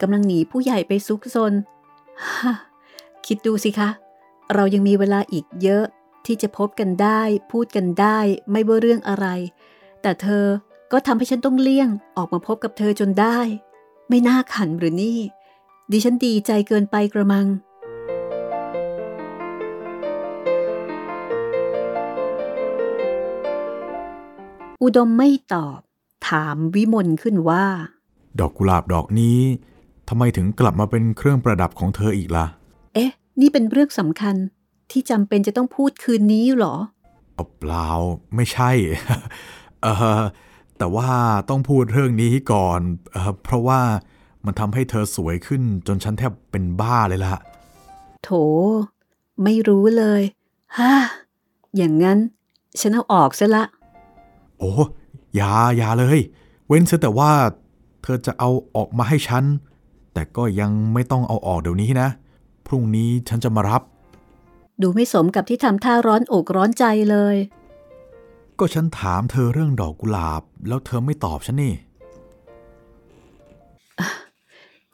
[0.00, 1.52] กำลังหนีผู้ใหญ่ไปซุกซน
[3.26, 3.88] คิดดูสิคะ
[4.54, 5.84] เรายังมีเวลาอีกเยอะ
[6.26, 7.20] ที่จะพบกันได้
[7.52, 8.18] พูดกันได้
[8.50, 9.26] ไม่ว่าเรื่องอะไร
[10.02, 10.44] แต่เธอ
[10.92, 13.38] ก็ทำให้ฉันต้องเลี่ยงออกมาพบกับเธอจนได้
[14.08, 15.18] ไม่น่าขันหรือนี่
[15.92, 17.46] ดิฉันดีใจเกินไปกระมัง
[24.82, 25.80] อุดมไม่ตอบ
[26.28, 27.64] ถามวิมลขึ้นว่า
[28.38, 29.38] ดอกกุหลาบดอกนี้
[30.08, 32.46] ทำไมถึงกลับมาเป็นเครื่องประดับของเธออีกล่ะ
[32.94, 34.34] เอ๊ะ นี่เป็นเรื่องสำคัญ
[34.90, 36.76] ที่จำเป็นจะต้องพูดคืนนี้เหรอ
[37.58, 37.88] เปล่า
[38.34, 38.70] ไม่ใช่
[39.82, 39.86] เอ
[40.20, 40.22] อ
[40.78, 41.10] แต่ว่า
[41.48, 42.80] ต้องพูดเรื่องนี้ก่อน
[43.12, 43.80] เออเพราะว่า
[44.46, 47.42] มันทำให้เธอสวยขึ้นจนฉันแทบเป็นบ้าเลยล่ะ
[48.24, 48.30] โถ
[49.42, 50.22] ไม่รู้เลย
[50.78, 50.92] ฮ่า
[51.76, 52.18] อย่างนั้น
[52.80, 53.64] ฉันเอาออกซะละ
[54.58, 54.72] โอ้
[55.36, 56.18] อยาอย่าเลย
[56.66, 57.30] เว้นเสียแต่ว่า
[58.02, 59.44] เธอจะเอาออกมาให้ฉัน
[60.12, 62.08] แต่ก็ยังไม่ต้องเอาออกเดี๋ยวนี้นะ
[62.66, 63.82] พรุ่งนี้ฉันจะมารับ
[64.82, 67.36] ดูไม่สมกับที่ทำท่าร้อนอกร้อนใจเลย
[68.58, 71.74] ก็ฉันถามเธอเรื่องดอกกุหลาบ แล้วเธอไม่ตอบฉันนี่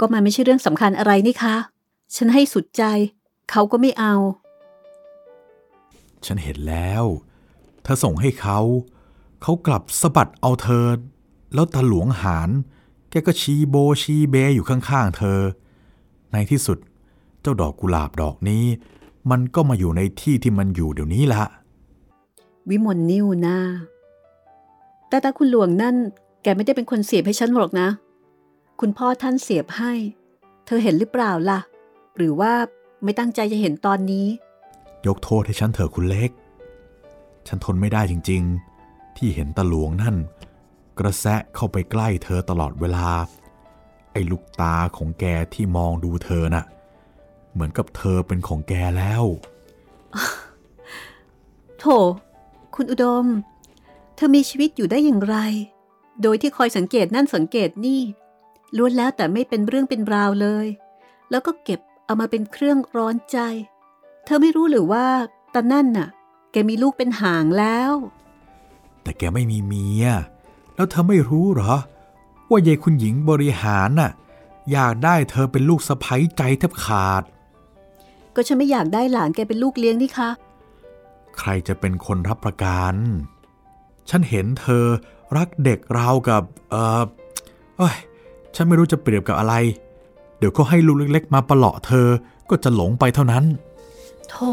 [0.05, 1.57] ก็มันไม่ใช่เรื่องสำคัญอะไรนี่คะ
[2.17, 2.83] ฉันให้สุดใจ
[3.51, 4.15] เขาก็ไม่เอา
[6.27, 7.05] ฉันเห็นแล้ว
[7.83, 8.59] เธอส่งให้เขา
[9.43, 10.87] เขากลับสะบัดเอาเธอ
[11.55, 12.51] แล้วตาหลวงหาร
[13.11, 15.41] แกก็ชีโบชีเบอยู่ข้างๆเธอ
[16.33, 16.79] ในที่สุด
[17.41, 18.65] เจ้าดอกกุหลาบดอกนี้
[19.31, 21.43] มันก็มาอยู่ในที่ที่มันอยู่เดี๋ยวนี้ละ
[22.69, 23.59] วิมลนิ้วหน้า
[25.09, 25.97] แต่ตาคุณหลวงนั่น
[26.43, 27.88] แกไม่ได้เป็นคนเสียบให้ฉันหรอกนะ
[28.85, 29.92] คุณพ่อท่านเสียบให้
[30.66, 31.61] เธอเห็นหรือเปล่าล่ะ
[32.16, 32.53] หรือว่า
[33.05, 34.27] ไม่ตั้งใจจะเห็นตอนนี้
[35.07, 36.31] ยกโทษให้ฉันเถอะคุณเล็ก
[37.47, 38.42] ฉันทนไม่ได้จริง
[38.81, 40.16] ๆ ที่เห็นตาหลวงนั่น
[40.99, 43.09] กระแสะเข้าไปใกล้เธอตลอดเวลา
[44.12, 46.64] ไอ้ลูกตาของแกที่มองดูเธอน่ะ
[47.53, 49.25] เหมือนกับเธอเป็นของแกแล้ว
[51.79, 51.85] โถ
[52.75, 53.27] คุณอุดม
[54.16, 55.37] เธอมีชีวิตอยู่ได้อย่างไร
[56.23, 58.01] โดยที่คอยสังเกตนั่นสังเกตนี่
[58.77, 60.67] ล้วนแล้วแต่ไม่เป็นเรื่องเป็นราวเลย
[61.31, 63.39] แล้วก็เก็บเอามาเป็นเครื่องร้อนใจ
[64.25, 65.05] เธอไม่รู้หรือว่า
[65.55, 66.09] ตานั่นน่ะ
[66.53, 67.93] แกมีลูกเป็นหางแล้ว
[69.03, 70.07] แต่แกไม่มีเมีย
[70.75, 71.79] แล้วเธอไม่รู้เหรอว
[72.51, 74.11] ว่าเยายคุณหญิงบริหารน่ะ
[74.73, 77.23] อยากได้เธอเป็นลูกสะใภ้ใจแทบขาด
[78.35, 80.31] ก็ฉันไม่อยากได้หลานแกเป็นลูกเลี้ยงนี่คะ
[81.39, 82.95] ใครจะเป็นคนรับประกัน
[84.11, 84.85] ฉันเห็นเธอ
[85.37, 87.03] รักเด็กราวกับ เออ
[87.79, 87.97] เอ้ย
[88.55, 89.55] ฉันไม่รู้จะเปรียบกับอะไร
[90.38, 92.09] เดี๋ยวก็ให้ลูกเล็ก ๆ มาประหลาะเธอ
[92.51, 93.45] ก็จะหลงไปเท่านั้น
[94.29, 94.49] โธ่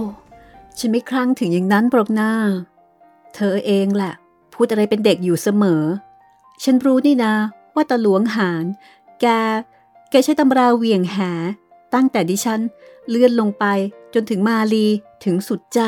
[0.78, 2.32] ฉันไม่คลั่งถึงอย่างนั้นปรอกนา
[3.36, 4.14] เธอเองแหละ
[4.54, 5.84] พูดอะไรเป็นเด็กอยู่เสมอ
[6.64, 7.34] ฉันรู้นี่นะ
[7.76, 8.66] ว่าตาหลวงหาน
[9.22, 9.26] แก
[10.10, 11.18] แกใช้ตำราเหวี่ยงแห
[11.94, 12.62] ตั้งแต่ดิฉัน
[13.10, 13.66] เลื่อนลงไป
[14.14, 14.86] จนถึงมาลี
[15.24, 15.80] ถึงสุดใจ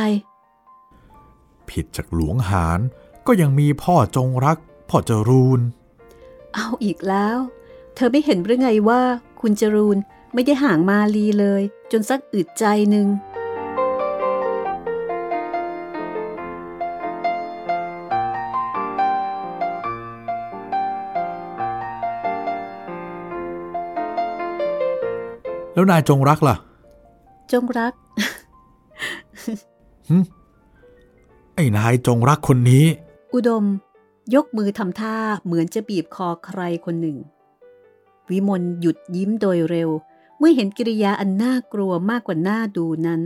[1.69, 2.79] ผิดจากหลวงหาร
[3.27, 4.57] ก็ยังมีพ่อจงรัก
[4.89, 5.61] พ่อจรูน
[6.53, 7.37] เอาอีกแล้ว
[7.95, 9.01] เธอไม่เห็นหรือไงว่า
[9.41, 9.97] คุณจรูน
[10.33, 13.07] ไม่ได้ห่างมาลีเลย จนสักอึดใจหนึ่ง
[25.73, 26.55] แล้วนายจงรักล่ะ
[27.51, 27.93] จงรัก
[30.09, 30.17] หึ
[31.55, 32.85] ไอ้นายจงรักคนนี้
[33.33, 33.65] อุดม
[34.35, 37.17] ยกมือทำท่าเหมือนจะบีบคอใครคนหนึ่ง
[38.31, 39.89] วิมลหยุดยิ้มโดยเร็ว
[40.37, 43.21] เมื่อเห็นกิริยาอันน่ากลัวมากกว่าหน้าดูนั้น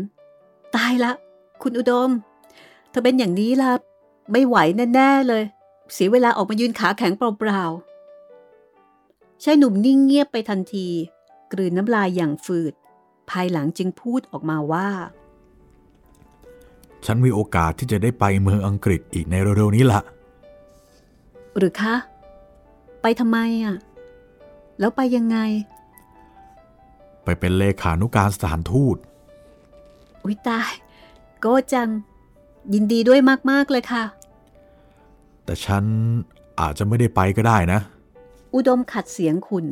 [0.76, 1.12] ตายละ
[1.62, 2.10] คุณอุดม
[2.89, 3.72] เธอเป็นอย่างนี้ล่ะ
[4.32, 4.58] ไม่ไหว
[4.96, 5.44] แน่ๆเลย
[5.94, 10.88] เสียเวลาออกมายืนขาแข็งเปล่าๆชายหนุ่มนิ่งเงียบไปทันที
[11.52, 12.74] กลืนน้ำลายอย่างฝืด
[13.30, 14.89] ภายหลังจึงพูดออกมาว่า
[17.06, 20.02] ฉันมีโอกาสที่จะได้ไปเมืองอังกฤษอีกในเร็วๆนี้ละ
[21.58, 21.96] หรือคะ
[23.02, 23.76] ไปทำไมอะ
[24.80, 25.38] แล้วไปยังไง
[27.24, 28.98] ไปเป็นเลขานุการสถานทูต
[30.24, 30.72] อุ๊ยตาย
[31.42, 31.90] โก้จัง
[32.74, 33.20] ยินดีด้วย
[33.52, 34.04] มาก ๆ เลยค่ะ
[35.46, 35.84] แต่ฉัน
[36.60, 37.80] อาจจะไม่ได้ไปก็ได้นะ
[38.56, 39.66] อุดมขัดเสียงคุณ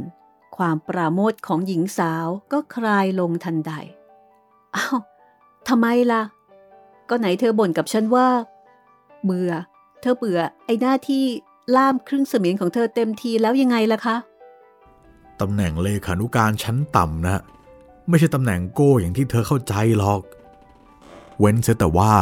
[0.58, 3.72] ความปราโมทย์ของหญิงสาวก็คลายลงทันใด
[4.76, 4.98] อ้าว
[5.68, 6.22] ทำไมล่ะ
[7.10, 8.28] ก็ไหนเธอบ่นกับฉันว่า
[9.24, 9.52] เบื่อ
[10.02, 11.24] เธอเบื่อไอ้หน้าที่
[11.76, 14.16] ล่ามครึ่งเสมียนของเธอเต็มทีแล้วยังไงล่ะคะ
[15.42, 17.42] ตำแหน่งเลขานุการชั้นต่ำนะ
[18.10, 20.22] ไม่ใช่ตำแหน่งโก้อย่างที่เธอเข้าใจหรอก
[21.40, 22.14] เว้นเสียแต่ว่า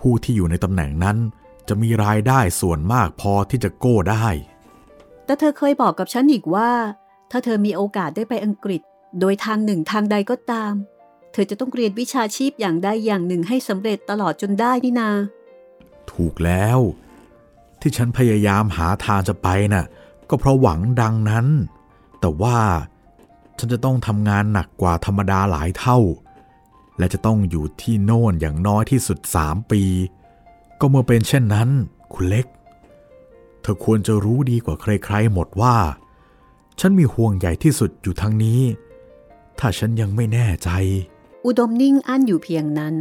[0.00, 1.16] ผู้ที่อยู่ในตำแหน่งนั้น
[1.68, 4.26] จะมีรายได้ส่วนมากพอที่จะโก้ได้
[5.24, 6.70] แต่เธอเคยบอกกับฉันอีกว่า
[7.30, 8.82] ถ้าเธอมีโอกาสได้ไปอังกฤษ
[9.20, 10.72] โดยทางหนึ่งทางใดก็ตาม
[11.32, 15.10] เธอจะต้องเรียนวิชาชีพอย่างใดอย่างหนึ่งให้สำเร็จตลอดจนได้นี่นา
[16.12, 16.78] ถูกแล้ว
[17.80, 19.84] ที่ฉันพยายามหาทางจะไปน่ะ
[20.28, 21.46] ก็เพราะหวังดังนั้น
[22.22, 22.58] แต่ว่า
[23.58, 25.98] ฉันจะต้องทำงานหนักกว่าธรรมดาหลายเท่า
[26.98, 29.82] และจะต้องอยู่ที่โน่นอย่างน้อยที่สุดสามปี
[30.80, 31.68] ก็เมื่อเป็นเช่นนั้น
[32.12, 32.46] คุณเล็ก
[33.60, 35.76] เธอควรจะรู้ดีกว่าใครๆหมดว่า
[36.80, 38.60] ฉันมีห่วงใหญ่ที่สุดอยู่ทางนี้
[39.58, 40.70] ถ้าฉันยังไม่แน่ใจ
[41.46, 42.94] อุดมนิ่งอั้นอยู่เพียงนั้น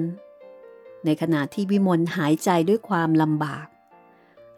[1.06, 3.66] ในขณะที่วิมลหายใจด้วยความลำบาก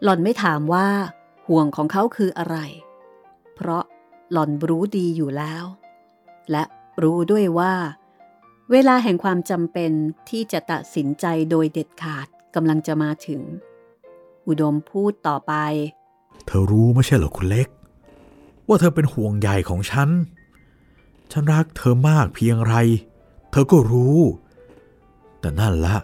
[0.02, 0.88] หล่อนไม่ถามว่า
[1.48, 2.56] ห่วงของเขาคืออะไร
[3.54, 3.84] เพราะ
[4.32, 5.64] หล่อนรู้ดีอยู่แล้ว
[6.50, 6.64] และ
[7.02, 7.74] รู้ด้วยว่า
[8.72, 9.90] เวลาแห่งความจำเป็น
[10.28, 13.40] ที่จะตัดสินใจโดยเด็ดขาดกำลังจะมาถึง
[14.46, 15.52] อุดมพูดต่อไป
[16.46, 17.68] เธอรู้ไม่ใช่เหรอคุณเล็ก
[18.66, 20.10] ว่าเธอเป็นห่วงใยของฉัน
[21.32, 22.74] ฉันรักเธอมากเพียงไร
[23.50, 24.18] เธอก็รู้
[25.40, 25.96] แต่นั่นละ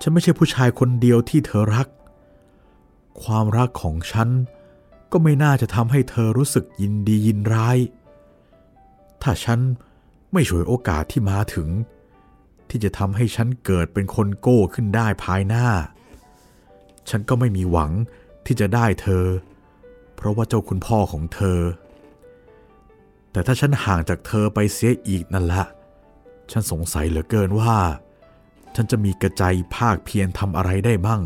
[0.00, 1.86] ฉันไม่ใช่ผู้ชายคนเดียวที่เธอรัก
[3.22, 4.28] ความรักของฉัน
[5.12, 7.78] ก็ไม่น่าจะทำให้เธอรู้สึกยินดียินร้าย
[9.22, 9.60] ถ้าฉัน
[10.32, 11.68] ไม่ช่วยโอกาสที่มาถึง
[12.68, 15.66] ที่จะทำให้ฉันเกิดเป็นคนโก้ขึ้นได้ภายหน้า
[17.10, 17.90] ฉันก็ไม่มีหวัง
[18.46, 19.24] ที่จะได้เธอ
[20.14, 21.60] เพราะว่าเจ้าคุณพ่อของเธอ
[23.32, 25.64] แต่ถ้าฉันห่างจากเธอไปเสียอีกนั่นละ
[26.50, 27.76] ฉันสงสัยเหลือเกินว่า
[28.74, 29.42] ฉันจะมีกระใจ
[29.76, 31.22] ภาคเพียรทำอะไรได้บ้าง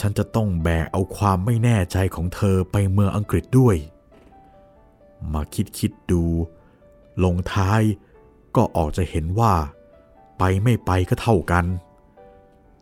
[0.00, 3.76] ฉันจะต้องแบกเอาความไม่แน่ใจของเธอไปเมืองอังกฤษด้วย
[5.32, 6.24] มาคิดคิดดู
[7.24, 7.82] ลงท้าย
[8.56, 9.54] ก็ออกจะเห็นว่า
[10.38, 11.64] ไปไม่ไปก็เท่ากัน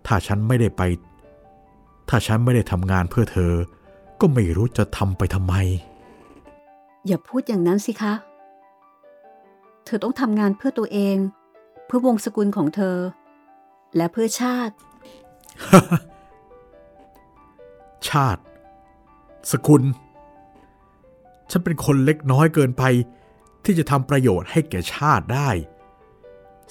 [0.06, 0.82] ถ้าฉันไม่ได้ไป
[2.08, 3.52] ถ้าฉันไม่ได้ทำงานเพื่อเธอ
[4.20, 5.54] ก็ไม่รู้จะทำไปทำไม
[7.06, 8.14] อย่าพูดอย่างนั้นสิคะ
[9.84, 11.16] เธอต้องทำงานเพื่อตัวเอง
[11.86, 12.96] เพื่อวงศกุลของเธอ
[13.96, 14.74] และเพื่อชาติ
[18.10, 18.40] ชาติ
[19.50, 19.82] สกุล
[21.50, 22.82] ฉันเป็นคนเล็กน้อยเกินไป
[23.64, 25.48] ที่จะทำประโยชน์ให้แก่ชาติได้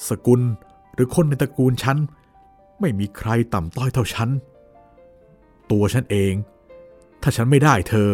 [0.07, 0.41] สกุล
[0.93, 1.97] หรือคนในตระกูลฉัน
[2.79, 4.29] ไม่มีใครต่ำต้อยเท่าฉัน
[5.71, 6.33] ตัวฉันเอง
[7.21, 8.09] ถ้าฉันไม่ได้เธอ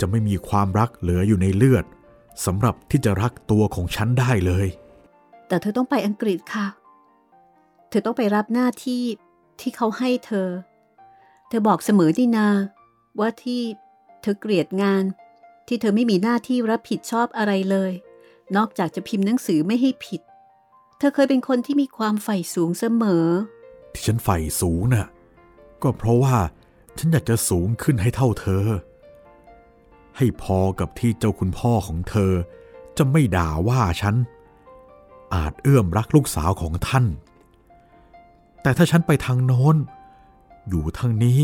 [0.00, 1.84] จะไม่มีความรักเหลืออยู่ในเลือด
[2.46, 4.66] สำหรับที่จะรักตัวของฉันได้เลย
[5.48, 6.66] แต่เธอต้องไปอังกฤษค่ะ
[7.88, 9.02] เธอต้องไปรับหน้าที่
[9.60, 10.48] ที่เขาให้เธอ
[11.52, 12.48] ธอบอกเสมอดีนา
[13.20, 13.62] ว่าที่
[14.22, 15.04] เธอเกลียดงาน
[15.66, 17.92] ที่เธอไม่มีหน้าที่รับผิดชอบอะไรเลย
[18.56, 20.20] นอกจากจะพิมพ์หนังสือไม่ให้ผิด
[20.98, 23.26] เธอเคยเป็นคนที่มีความใฝ่สูงเสมอ
[23.92, 25.08] ที่ฉันใฝ่สูงน่ะ
[25.82, 26.36] ก็เพราะว่า
[26.98, 28.64] ฉันอยากจะสูงขึ้นให้เท่าเธอ
[30.16, 32.32] ให้พอกับที่เจ้าคุณพ่อของเธอ
[32.96, 34.14] จะไม่ด่าว่าฉัน
[35.34, 37.04] อาจเอื้อมรักลูกสาวของท่าน
[38.62, 39.76] แต่ถ้าฉันไปทางโน้น
[40.68, 41.40] อยู่ทั้งนี้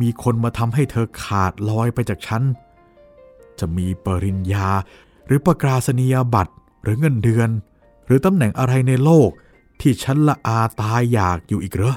[0.00, 2.42] มีคนมาทำให้เธอขาดลอยไปจากฉัน
[3.58, 4.68] จะมีปริญญา
[5.26, 7.50] หรือประกาศนียบัตรหรือเงินเดือน
[8.06, 9.30] หรือตำแหน่งอะไรในโลก
[9.80, 11.96] ที่ฉันละอาตายอยากอยู่อีกเหรอ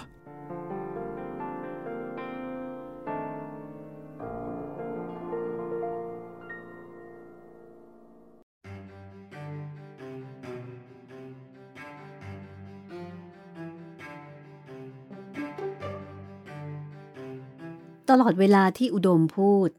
[18.16, 19.70] ตลอดเวลาที่อุดมพูด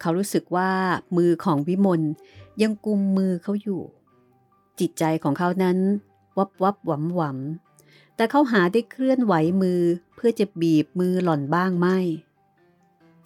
[0.00, 0.70] เขารู้สึกว่า
[1.16, 2.02] มือของวิมล
[2.62, 3.82] ยังกุมมือเขาอยู่
[4.80, 5.78] จิตใจของเขานั้น
[6.38, 9.80] วับวับหวำหวำแต่เขาหาได้เคลื่อนไหวมือ
[10.16, 11.98] เพื่อจะบีบมือหล่อนบ้างไม่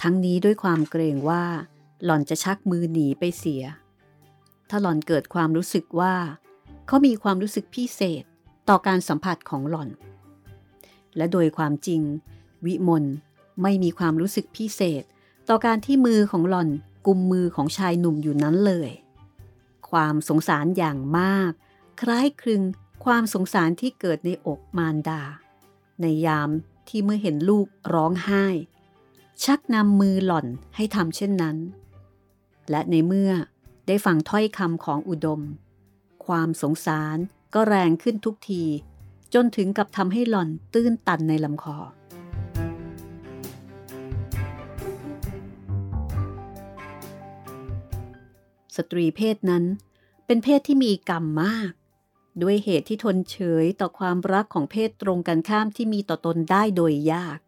[0.02, 1.44] ทั้งนี้ด้วยความเกรงว่า
[2.04, 3.62] หล่อนจะชักมือหนีไปเสีย
[4.70, 6.14] ถ้าหล่อนเกิดความรู้สึกว่า
[6.86, 8.24] เขามีความรู้สึกพิเศษ
[8.68, 9.88] ต่อการสัมผัสของหล่อน
[11.16, 12.00] และโดยความจริง
[12.66, 13.04] วิมล
[13.62, 15.02] ไม่มีความรู้สึกพิเศษ
[15.48, 16.68] ต่อการที่มือของหล่อน
[17.06, 18.90] กุมมือของชายหนุ่มอยู่นั้นเลย
[19.90, 21.52] ความสงสารอย่างมาก
[22.00, 22.62] คล้ายคลึง
[23.04, 25.22] ความสงสารที่เกิดในอกมารดา
[26.00, 26.50] ในยาม
[26.88, 28.44] ที่เมื่อเห็นลูกร้องไห้
[29.44, 31.56] ชักนำมือหล่อนให้ทำเช่นนั้น
[32.70, 33.32] และในเมื่อ
[33.86, 35.40] ได้ฟังถ้อยคำของอุดม
[36.26, 37.16] ความสงสาร
[37.54, 38.64] ก็แรงขึ้นทุกที
[39.34, 41.78] จนถึงกับทำให้หล่อนตื้นตันในลำคอ
[48.76, 49.64] สตรีเพศนั้น
[50.26, 51.72] เป็นเพศที่มีกรรมมาก
[52.42, 57.38] ด้วยเหตุที่ทนเฉยต่อความรักของเพศตรงกันข้ามที่มีต่อตนได้โดยยาก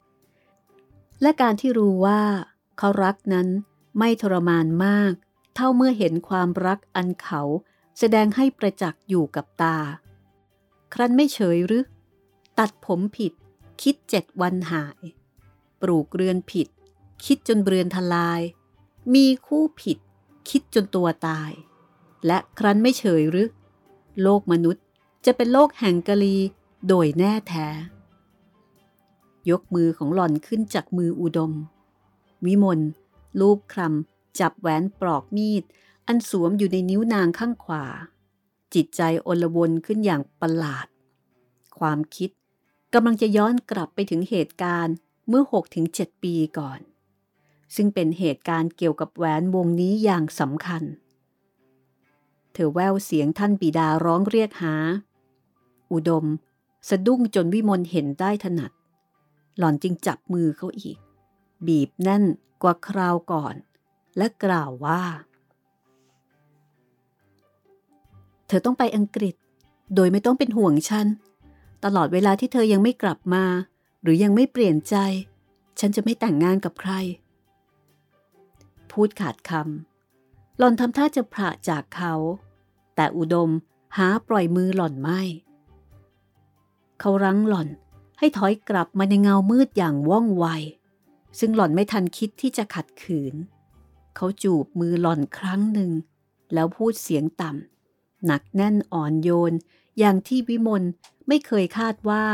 [1.23, 2.23] และการที่รู้ว่า
[2.79, 3.49] เขารักนั้น
[3.99, 5.13] ไม่ทรมานมาก
[5.55, 7.43] เท่าเมื่อเห็นความรักอันเขา
[7.99, 9.79] แสดงให้ประจักษ์อยู่กับตา
[10.95, 11.85] ครั้นไม่เฉยหรือ
[12.59, 13.33] ตัดผมผิด
[13.83, 15.01] คิดเจ็ดวันหาย
[15.81, 16.69] ปลูกเรือนผิด
[17.25, 18.41] คิดจนเรือนทลาย
[19.15, 19.99] มีคู่ผิด
[20.51, 21.51] คิดจนตัวตาย
[22.27, 23.49] และครั้นไม่เฉยหรือ
[24.23, 24.85] โลกมนุษย์
[25.27, 26.37] จะเป็นโลกแห่งกะลี
[26.89, 27.67] โดยแน่แท้
[29.51, 31.53] ยกมือของหล่อนขึ้นจากมืออุดม
[32.45, 32.81] วิมล
[33.41, 35.65] ลูบคลำจับแหวนปลอกมีด
[36.07, 37.85] อันสวมอยู่ในนิ้วนางข้างขวา
[38.75, 40.87] จิตใจอลวนขึ้นอย่างประหลาด
[41.79, 42.31] ความคิด
[42.95, 44.95] กำลังจะย้อนกลับไปถึงเหตุการณ์
[45.29, 45.43] เมื่อ
[45.83, 46.81] 6-7ปีก่อน
[47.75, 50.83] ซึ่งเป็นเหตุการณ์เกี่ยวกับแหวนวงนี้อย่างสำคัญ
[52.53, 54.75] เธอแววเสียงท่านบิดาร้องเรียกหา
[55.93, 56.25] อุดม
[56.89, 58.73] สะดุ้งจนวิมลเห็นได้ถนัด
[59.59, 60.99] หล่อนจึงจับมือเขาอีก
[61.67, 62.25] บีบแน่น
[62.63, 63.55] กว่าคราวก่อน
[64.17, 65.03] และกล่าวว่า
[68.49, 69.35] เธอต้องไปอังกฤษ
[69.95, 71.07] โดยไม่ต้องเป็นห่วงฉัน
[71.85, 73.45] ตลอดเวลาที่เธอยังไม่กลับมา
[74.03, 74.97] หรือยังไม่เปลี่ยนใจ
[75.81, 76.93] ฉันจะไม่แต่งงานกับใคร
[79.03, 82.15] พูดขาดคำหล่อนทำท่าจะพระจากเขา
[82.95, 83.51] แต่อุดม
[83.97, 85.21] หาปล่อยมือหล่อนไม่
[87.01, 87.69] เขารั้งหล่อน
[88.19, 90.47] ให้ถอยกลับมาในเงามืดอย่างว่องไว
[91.39, 93.35] ซึ่งหล่อนไม่ทันคิดที่จะขัดขืน
[94.17, 95.91] เขาจูบมือหล่อนครั้งหนึ่ง
[96.55, 99.53] แล้วพูดเสียงต่ำหนักแน่นอ่อนโยน
[99.99, 100.83] อย่างที่วิมล
[101.29, 102.25] ไม่เคยคาดว่า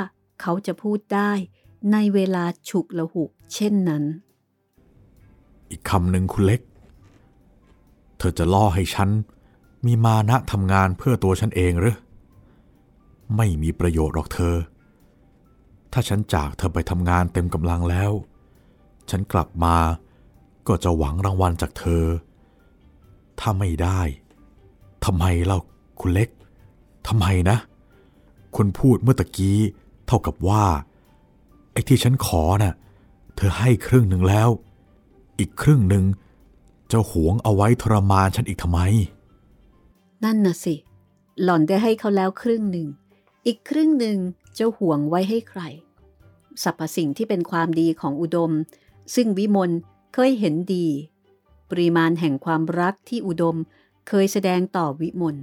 [0.40, 1.32] เขาจะพูดได้
[1.92, 4.04] ในเวลาฉุกละหุกเช่นนั้น
[5.74, 6.60] อีกคำหนึ่งคุณเล็ก
[8.18, 9.10] เธอจะล่อให้ฉัน
[9.86, 11.96] มีมานะทำงานเพื่อตัวฉันเองหรือ
[13.36, 14.54] ไม่มีประโยชน์หรอกเธอ
[15.92, 18.12] ถ้าฉันจากเธอไปทำงานเต็มกำลังแล้ว
[19.10, 19.76] ฉันกลับมา
[20.66, 22.04] ก็จะหวังรางวัลจากเธอ
[23.40, 24.00] ถ้าไม่ได้
[25.04, 25.58] ทำไมเล่า
[26.00, 26.28] คุณเล็ก
[27.08, 27.58] ทำไมนะ
[28.56, 29.58] คุณพูดเมื่อตะกี้
[30.06, 30.64] เท่ากับว่า
[31.72, 32.74] ไอ้ที่ฉันขอน่ะ
[33.36, 34.48] เธอให้ครึ่งหนึ่งแล้ว
[35.38, 36.04] อีกครึ่งหนึ่ง
[36.92, 38.80] จะหวงเอาไว้ทรมานฉันอีกทำไม
[40.24, 40.74] นั่นน่ะสิ
[41.42, 42.88] หล่อนได้ให้เขาแล้วครึ่งหนึ่ง
[43.46, 44.18] อีกครึ่งหนึ่ง
[44.58, 45.62] จะห่วงไว้ให้ใคร
[46.62, 48.52] สรรพสิ่งที่เป็นความดีของอุดม
[49.14, 49.70] ซึ่งวิมล
[50.14, 50.86] เคยเห็นดี
[51.70, 53.56] ปริมาณแห่งความรักที่อุดม
[54.08, 55.36] เคยแสดงต่อวิมล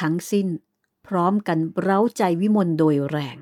[0.00, 0.46] ทั้งสิ้น
[1.06, 3.36] พร้อมกันเร้าใจวิมลโดยแรง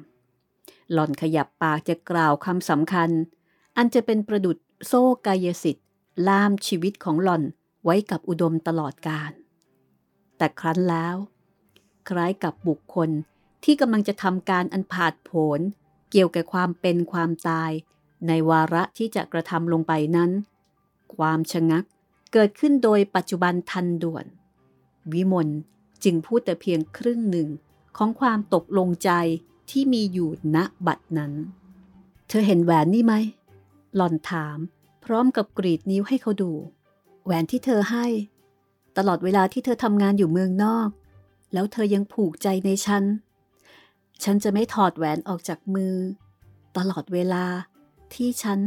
[0.92, 3.10] หล่อนขยับปากจะกล่าวคำสำคัญ
[3.76, 4.56] อันจะเป็นประดุด
[4.86, 5.86] โซ่กายสิทธิ์
[6.28, 7.42] ล่ามชีวิตของหล่อน
[7.84, 9.32] ไว้กับอุดมตลอดกาล
[10.36, 11.16] แต่ครั้นแล้ว
[12.08, 13.10] คล้ายกับบุคคล
[13.64, 15.60] ที่กำลังจะทำการอันผาดโผน
[16.10, 17.70] เกี่ยวกับความเป็นความตาย
[18.26, 20.30] ในวาระที่จะกระทำลงไปนั้น
[21.16, 21.84] ความชะงัก
[22.32, 24.26] เกิดขึ้นโดยปัจจุบันทันด่วน
[25.12, 25.48] วิมล
[26.04, 27.48] จึงพูดแต่เพียงครึ่งหนึ่ง
[27.96, 29.10] ของความตกลงใจ
[29.70, 30.56] ที่มีอยู่ณ
[30.86, 31.32] บัดนั้น
[32.28, 33.14] เธอเห็นแหวนนี่ไหม
[33.96, 34.58] หล่อนถาม
[35.04, 36.52] พร้อมกับกรีดนิ้วให้เขาดู
[37.24, 38.06] แหวนที่เธอให้
[38.96, 40.88] ตลอดเวลาที่เธอทำงานอยู่เมืองนอก
[41.52, 43.04] แล้วเธอยังผูกใจในฉัน
[44.24, 45.94] ฉันจะไม่ถอดแหวนออกจากมือ
[46.76, 47.44] ตลอดเวลา
[48.14, 48.58] ที่ฉัน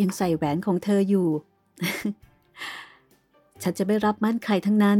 [0.00, 1.28] ยังใส่แหวนของเธออยู่
[3.62, 4.98] ฉันจะไม่รับมั่นใครทั้งนั้น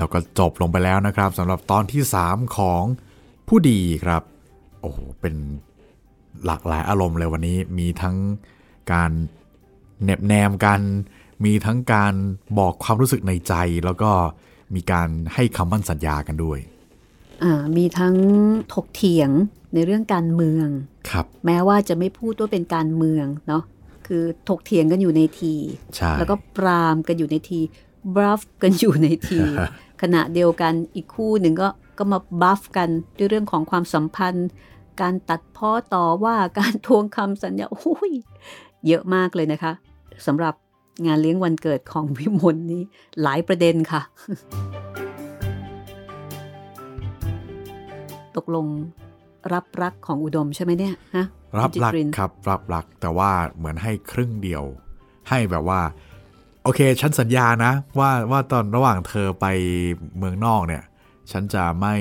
[0.00, 2.82] แล้วก็จบลงไปแล้วนะครับสำหรับตอนที่ 3 ของ
[3.48, 4.22] ผู้ดีครับ
[4.80, 5.34] โอ้โหเป็น
[6.46, 8.16] หลากหลายอารมณ์เลยวันนี้มีทั้ง
[8.92, 9.10] การ
[10.04, 10.80] แนบแนมกัน
[11.44, 12.14] มีทั้งการ
[12.58, 14.10] บอกความรู้สึกในใจ แล้วก็
[14.74, 16.58] มีการให้คำมั่นสัญญากันด้วย
[17.42, 18.14] อ่ามีทั้ง
[18.74, 19.30] ถกเถียง
[19.74, 20.68] ในเรื่องการเมือง
[21.10, 23.62] ครับ แม้ว่าจะไม่พูดว่าเป็นการเมืองเนาะ
[24.06, 25.54] คือถกเถียงกันอยู่ในที
[25.96, 27.60] ใช่แล้วก็ปรามกันอยู่ในที
[28.14, 29.40] บรัฟกันอยู่ในที
[30.02, 32.88] ขณะเดียวกันอีกคู่หนึ่งก็ก็มาบัฟกัน
[33.18, 34.48] ด้วยเรื่องของความสัมพันธ์
[35.00, 38.12] การตัดพ้อต่อว่าการทวงคำสัญญาโอ้ย
[38.86, 39.72] เยอะมากเลยนะคะ
[40.26, 40.54] สำหรับ
[41.06, 42.82] งานเลี้ยงวันเกิดของวิมลนี้
[43.22, 44.02] หลายประเด็นค่ะ
[48.36, 48.66] ตกลง
[49.52, 51.26] รับรักของอุดมใช่ไหมเนี่ยฮะ
[51.58, 54.64] รับรักคุณจิตรินครับรับรักแต่ว่าเหมือนให้ครึ่งเดียว
[55.28, 55.80] ให้แบบว่า
[56.64, 59.46] โอเค ฉันสัญญานะว่าว่าตอนระหว่างเธอไป
[60.18, 60.82] เมืองนอกเนี่ย
[61.32, 61.96] ฉันจะไม่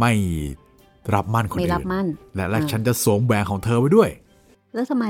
[0.00, 0.12] ไม่
[1.14, 4.10] รับมั่นคนไม่อื่รับนมั่น และและอ่าฉันจะสวมแหวนของเธอไว้ด้วย
[4.74, 5.06] แล้วทำไม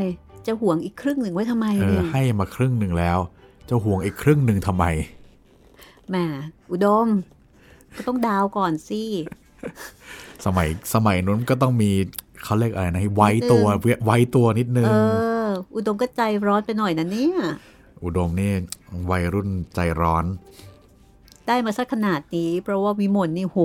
[0.46, 3.18] จะห่วงอีกครึ่งหนึ่งไว้ทำไมเออเนี่ยให้มาครึ่งหนึ่งแล้ว
[3.68, 4.84] จะห่วงอีกครึ่งหนึ่งทำไม
[6.10, 6.16] แหม
[6.70, 7.08] อุดม
[7.96, 9.02] ก็ต้องดาวก่อนสิ
[10.44, 11.90] สมัยสมัยนู้นก็ต้องมี
[12.44, 13.64] เขาเรียกอะไรนะไว้ตัว
[14.04, 14.90] ไว้ตัวนิดนึเอง
[15.46, 17.36] ออุดมก็ใจร้อนไปหน่อยนะเนี่ย
[18.04, 18.52] อุดมนี่
[19.10, 20.24] วัยรุ่นใจร้อน
[21.48, 23.58] ได้มาสักขนาดนี้ เพราะว่าวิมลนี่โห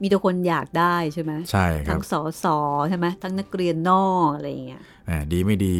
[0.00, 5.76] มีแต่คนอยากได้ใช่ไหมใช่ครัทั้บงสอสอใช่ไหมทั้งนักเรียนนอกอะไรอย่างเงี้ยแหมดีไม่ดี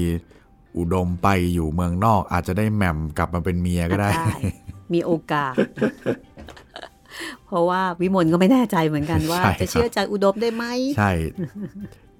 [0.79, 4.11] อุดมไปอยู่เมืองนอก อาจจะได้แหม่มกลับมาเป็นเมียก็ได้
[4.95, 5.55] มีโอกาส
[7.47, 10.65] เพราะว่าวิมลก็ไม่แน่ใจเหมือนกันว่าใช่ครับจะเชื่อใจอุดมได้ไหม
[10.99, 11.11] ใช่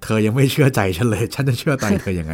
[0.03, 2.33] เธอยังไม่เชื่อใจฉันเลย ฉันจะเชื่อใจเธอยังไง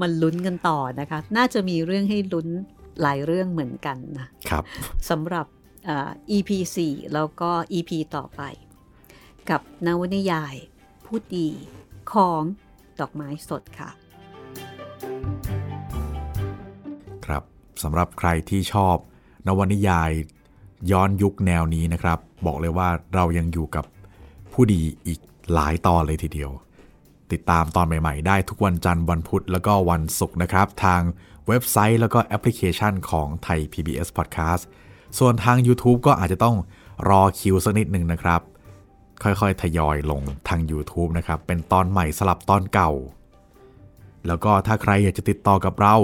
[0.00, 2.48] มันลุ้นกันต่อนะคะ น่าจะมีเรื่องให้ลุ้น
[3.00, 4.64] หลายเรื่องเหมือนกันนะครับ
[5.10, 5.46] สำหรับ
[5.84, 6.50] เอ่อ EP
[6.86, 8.42] 4แล้วก็ EP ต่อไป
[9.50, 10.54] กับนวนิยาย
[11.04, 11.48] ผู้ดี
[12.12, 12.42] ของ
[13.00, 13.90] ดอกไม้สดค่ะ
[17.26, 17.42] ครับ
[17.82, 18.96] สำหรับใครที่ชอบ
[19.46, 20.10] นวนิยาย
[20.92, 23.84] ย้อนยุคแนวนี้นะครับ บอกเลยว่าเรายังอยู่กับ
[24.52, 25.20] ผู้ดีอีก
[25.52, 26.50] หลายตอนเลยทีเดียว
[27.32, 31.02] ติดตามตอนใหม่ๆ ได้ทุกวันจันทร์วันพุธแล้วก็วันศุกร์นะครับ ทาง
[31.48, 34.62] เว็บไซต์แล้วก็แอปพลิเคชันของไทย PBS Podcast
[35.18, 36.56] ส่วนทาง YouTube ก็อาจจะต้อง
[37.08, 38.40] รอคิวสักนิดหนึ่งนะครับ
[39.22, 42.90] ค่อยๆ ทยอยลงทาง YouTube นะครับ เป็นตอนใหม่สลับตอนเก่า
[44.26, 45.96] แล้วก็ถ้าใครอยากจะติดต่อกับเรา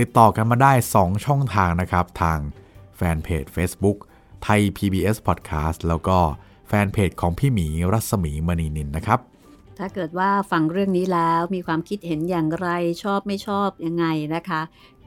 [0.00, 2.38] ติดต่อกันมาได้ 2 ช่องทางนะครับ ทาง
[2.96, 3.98] แฟนเพจ Facebook
[4.42, 6.18] ไทย PBS Podcast แล้วก็
[6.68, 9.20] แฟนเพจของพี่หมีรัศมีมณีนินนะครับ
[9.78, 12.68] ถ้าเกิดว่าฟังเรื่องนี้แล้วมีความคิดเห็นอย่างไร
[13.04, 14.60] ชอบไม่ชอบยังไงนะคะ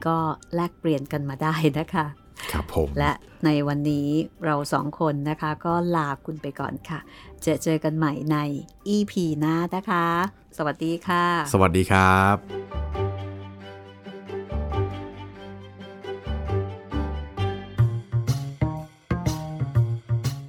[0.06, 0.16] ก็
[0.54, 2.06] แลกเปลี่ยนกันมาได้นะคะ
[2.52, 3.12] ครับผมและ
[3.44, 4.08] ในวันนี้
[4.44, 6.98] เราสองคนนะคะ ก็ลาคุณไปก่อนค่ะ
[7.42, 8.36] เจอเจอกันใหม่ใน
[8.94, 10.06] EP หน้านะคะ
[10.58, 13.05] สวัสดีค่ะ สวัสดีครับ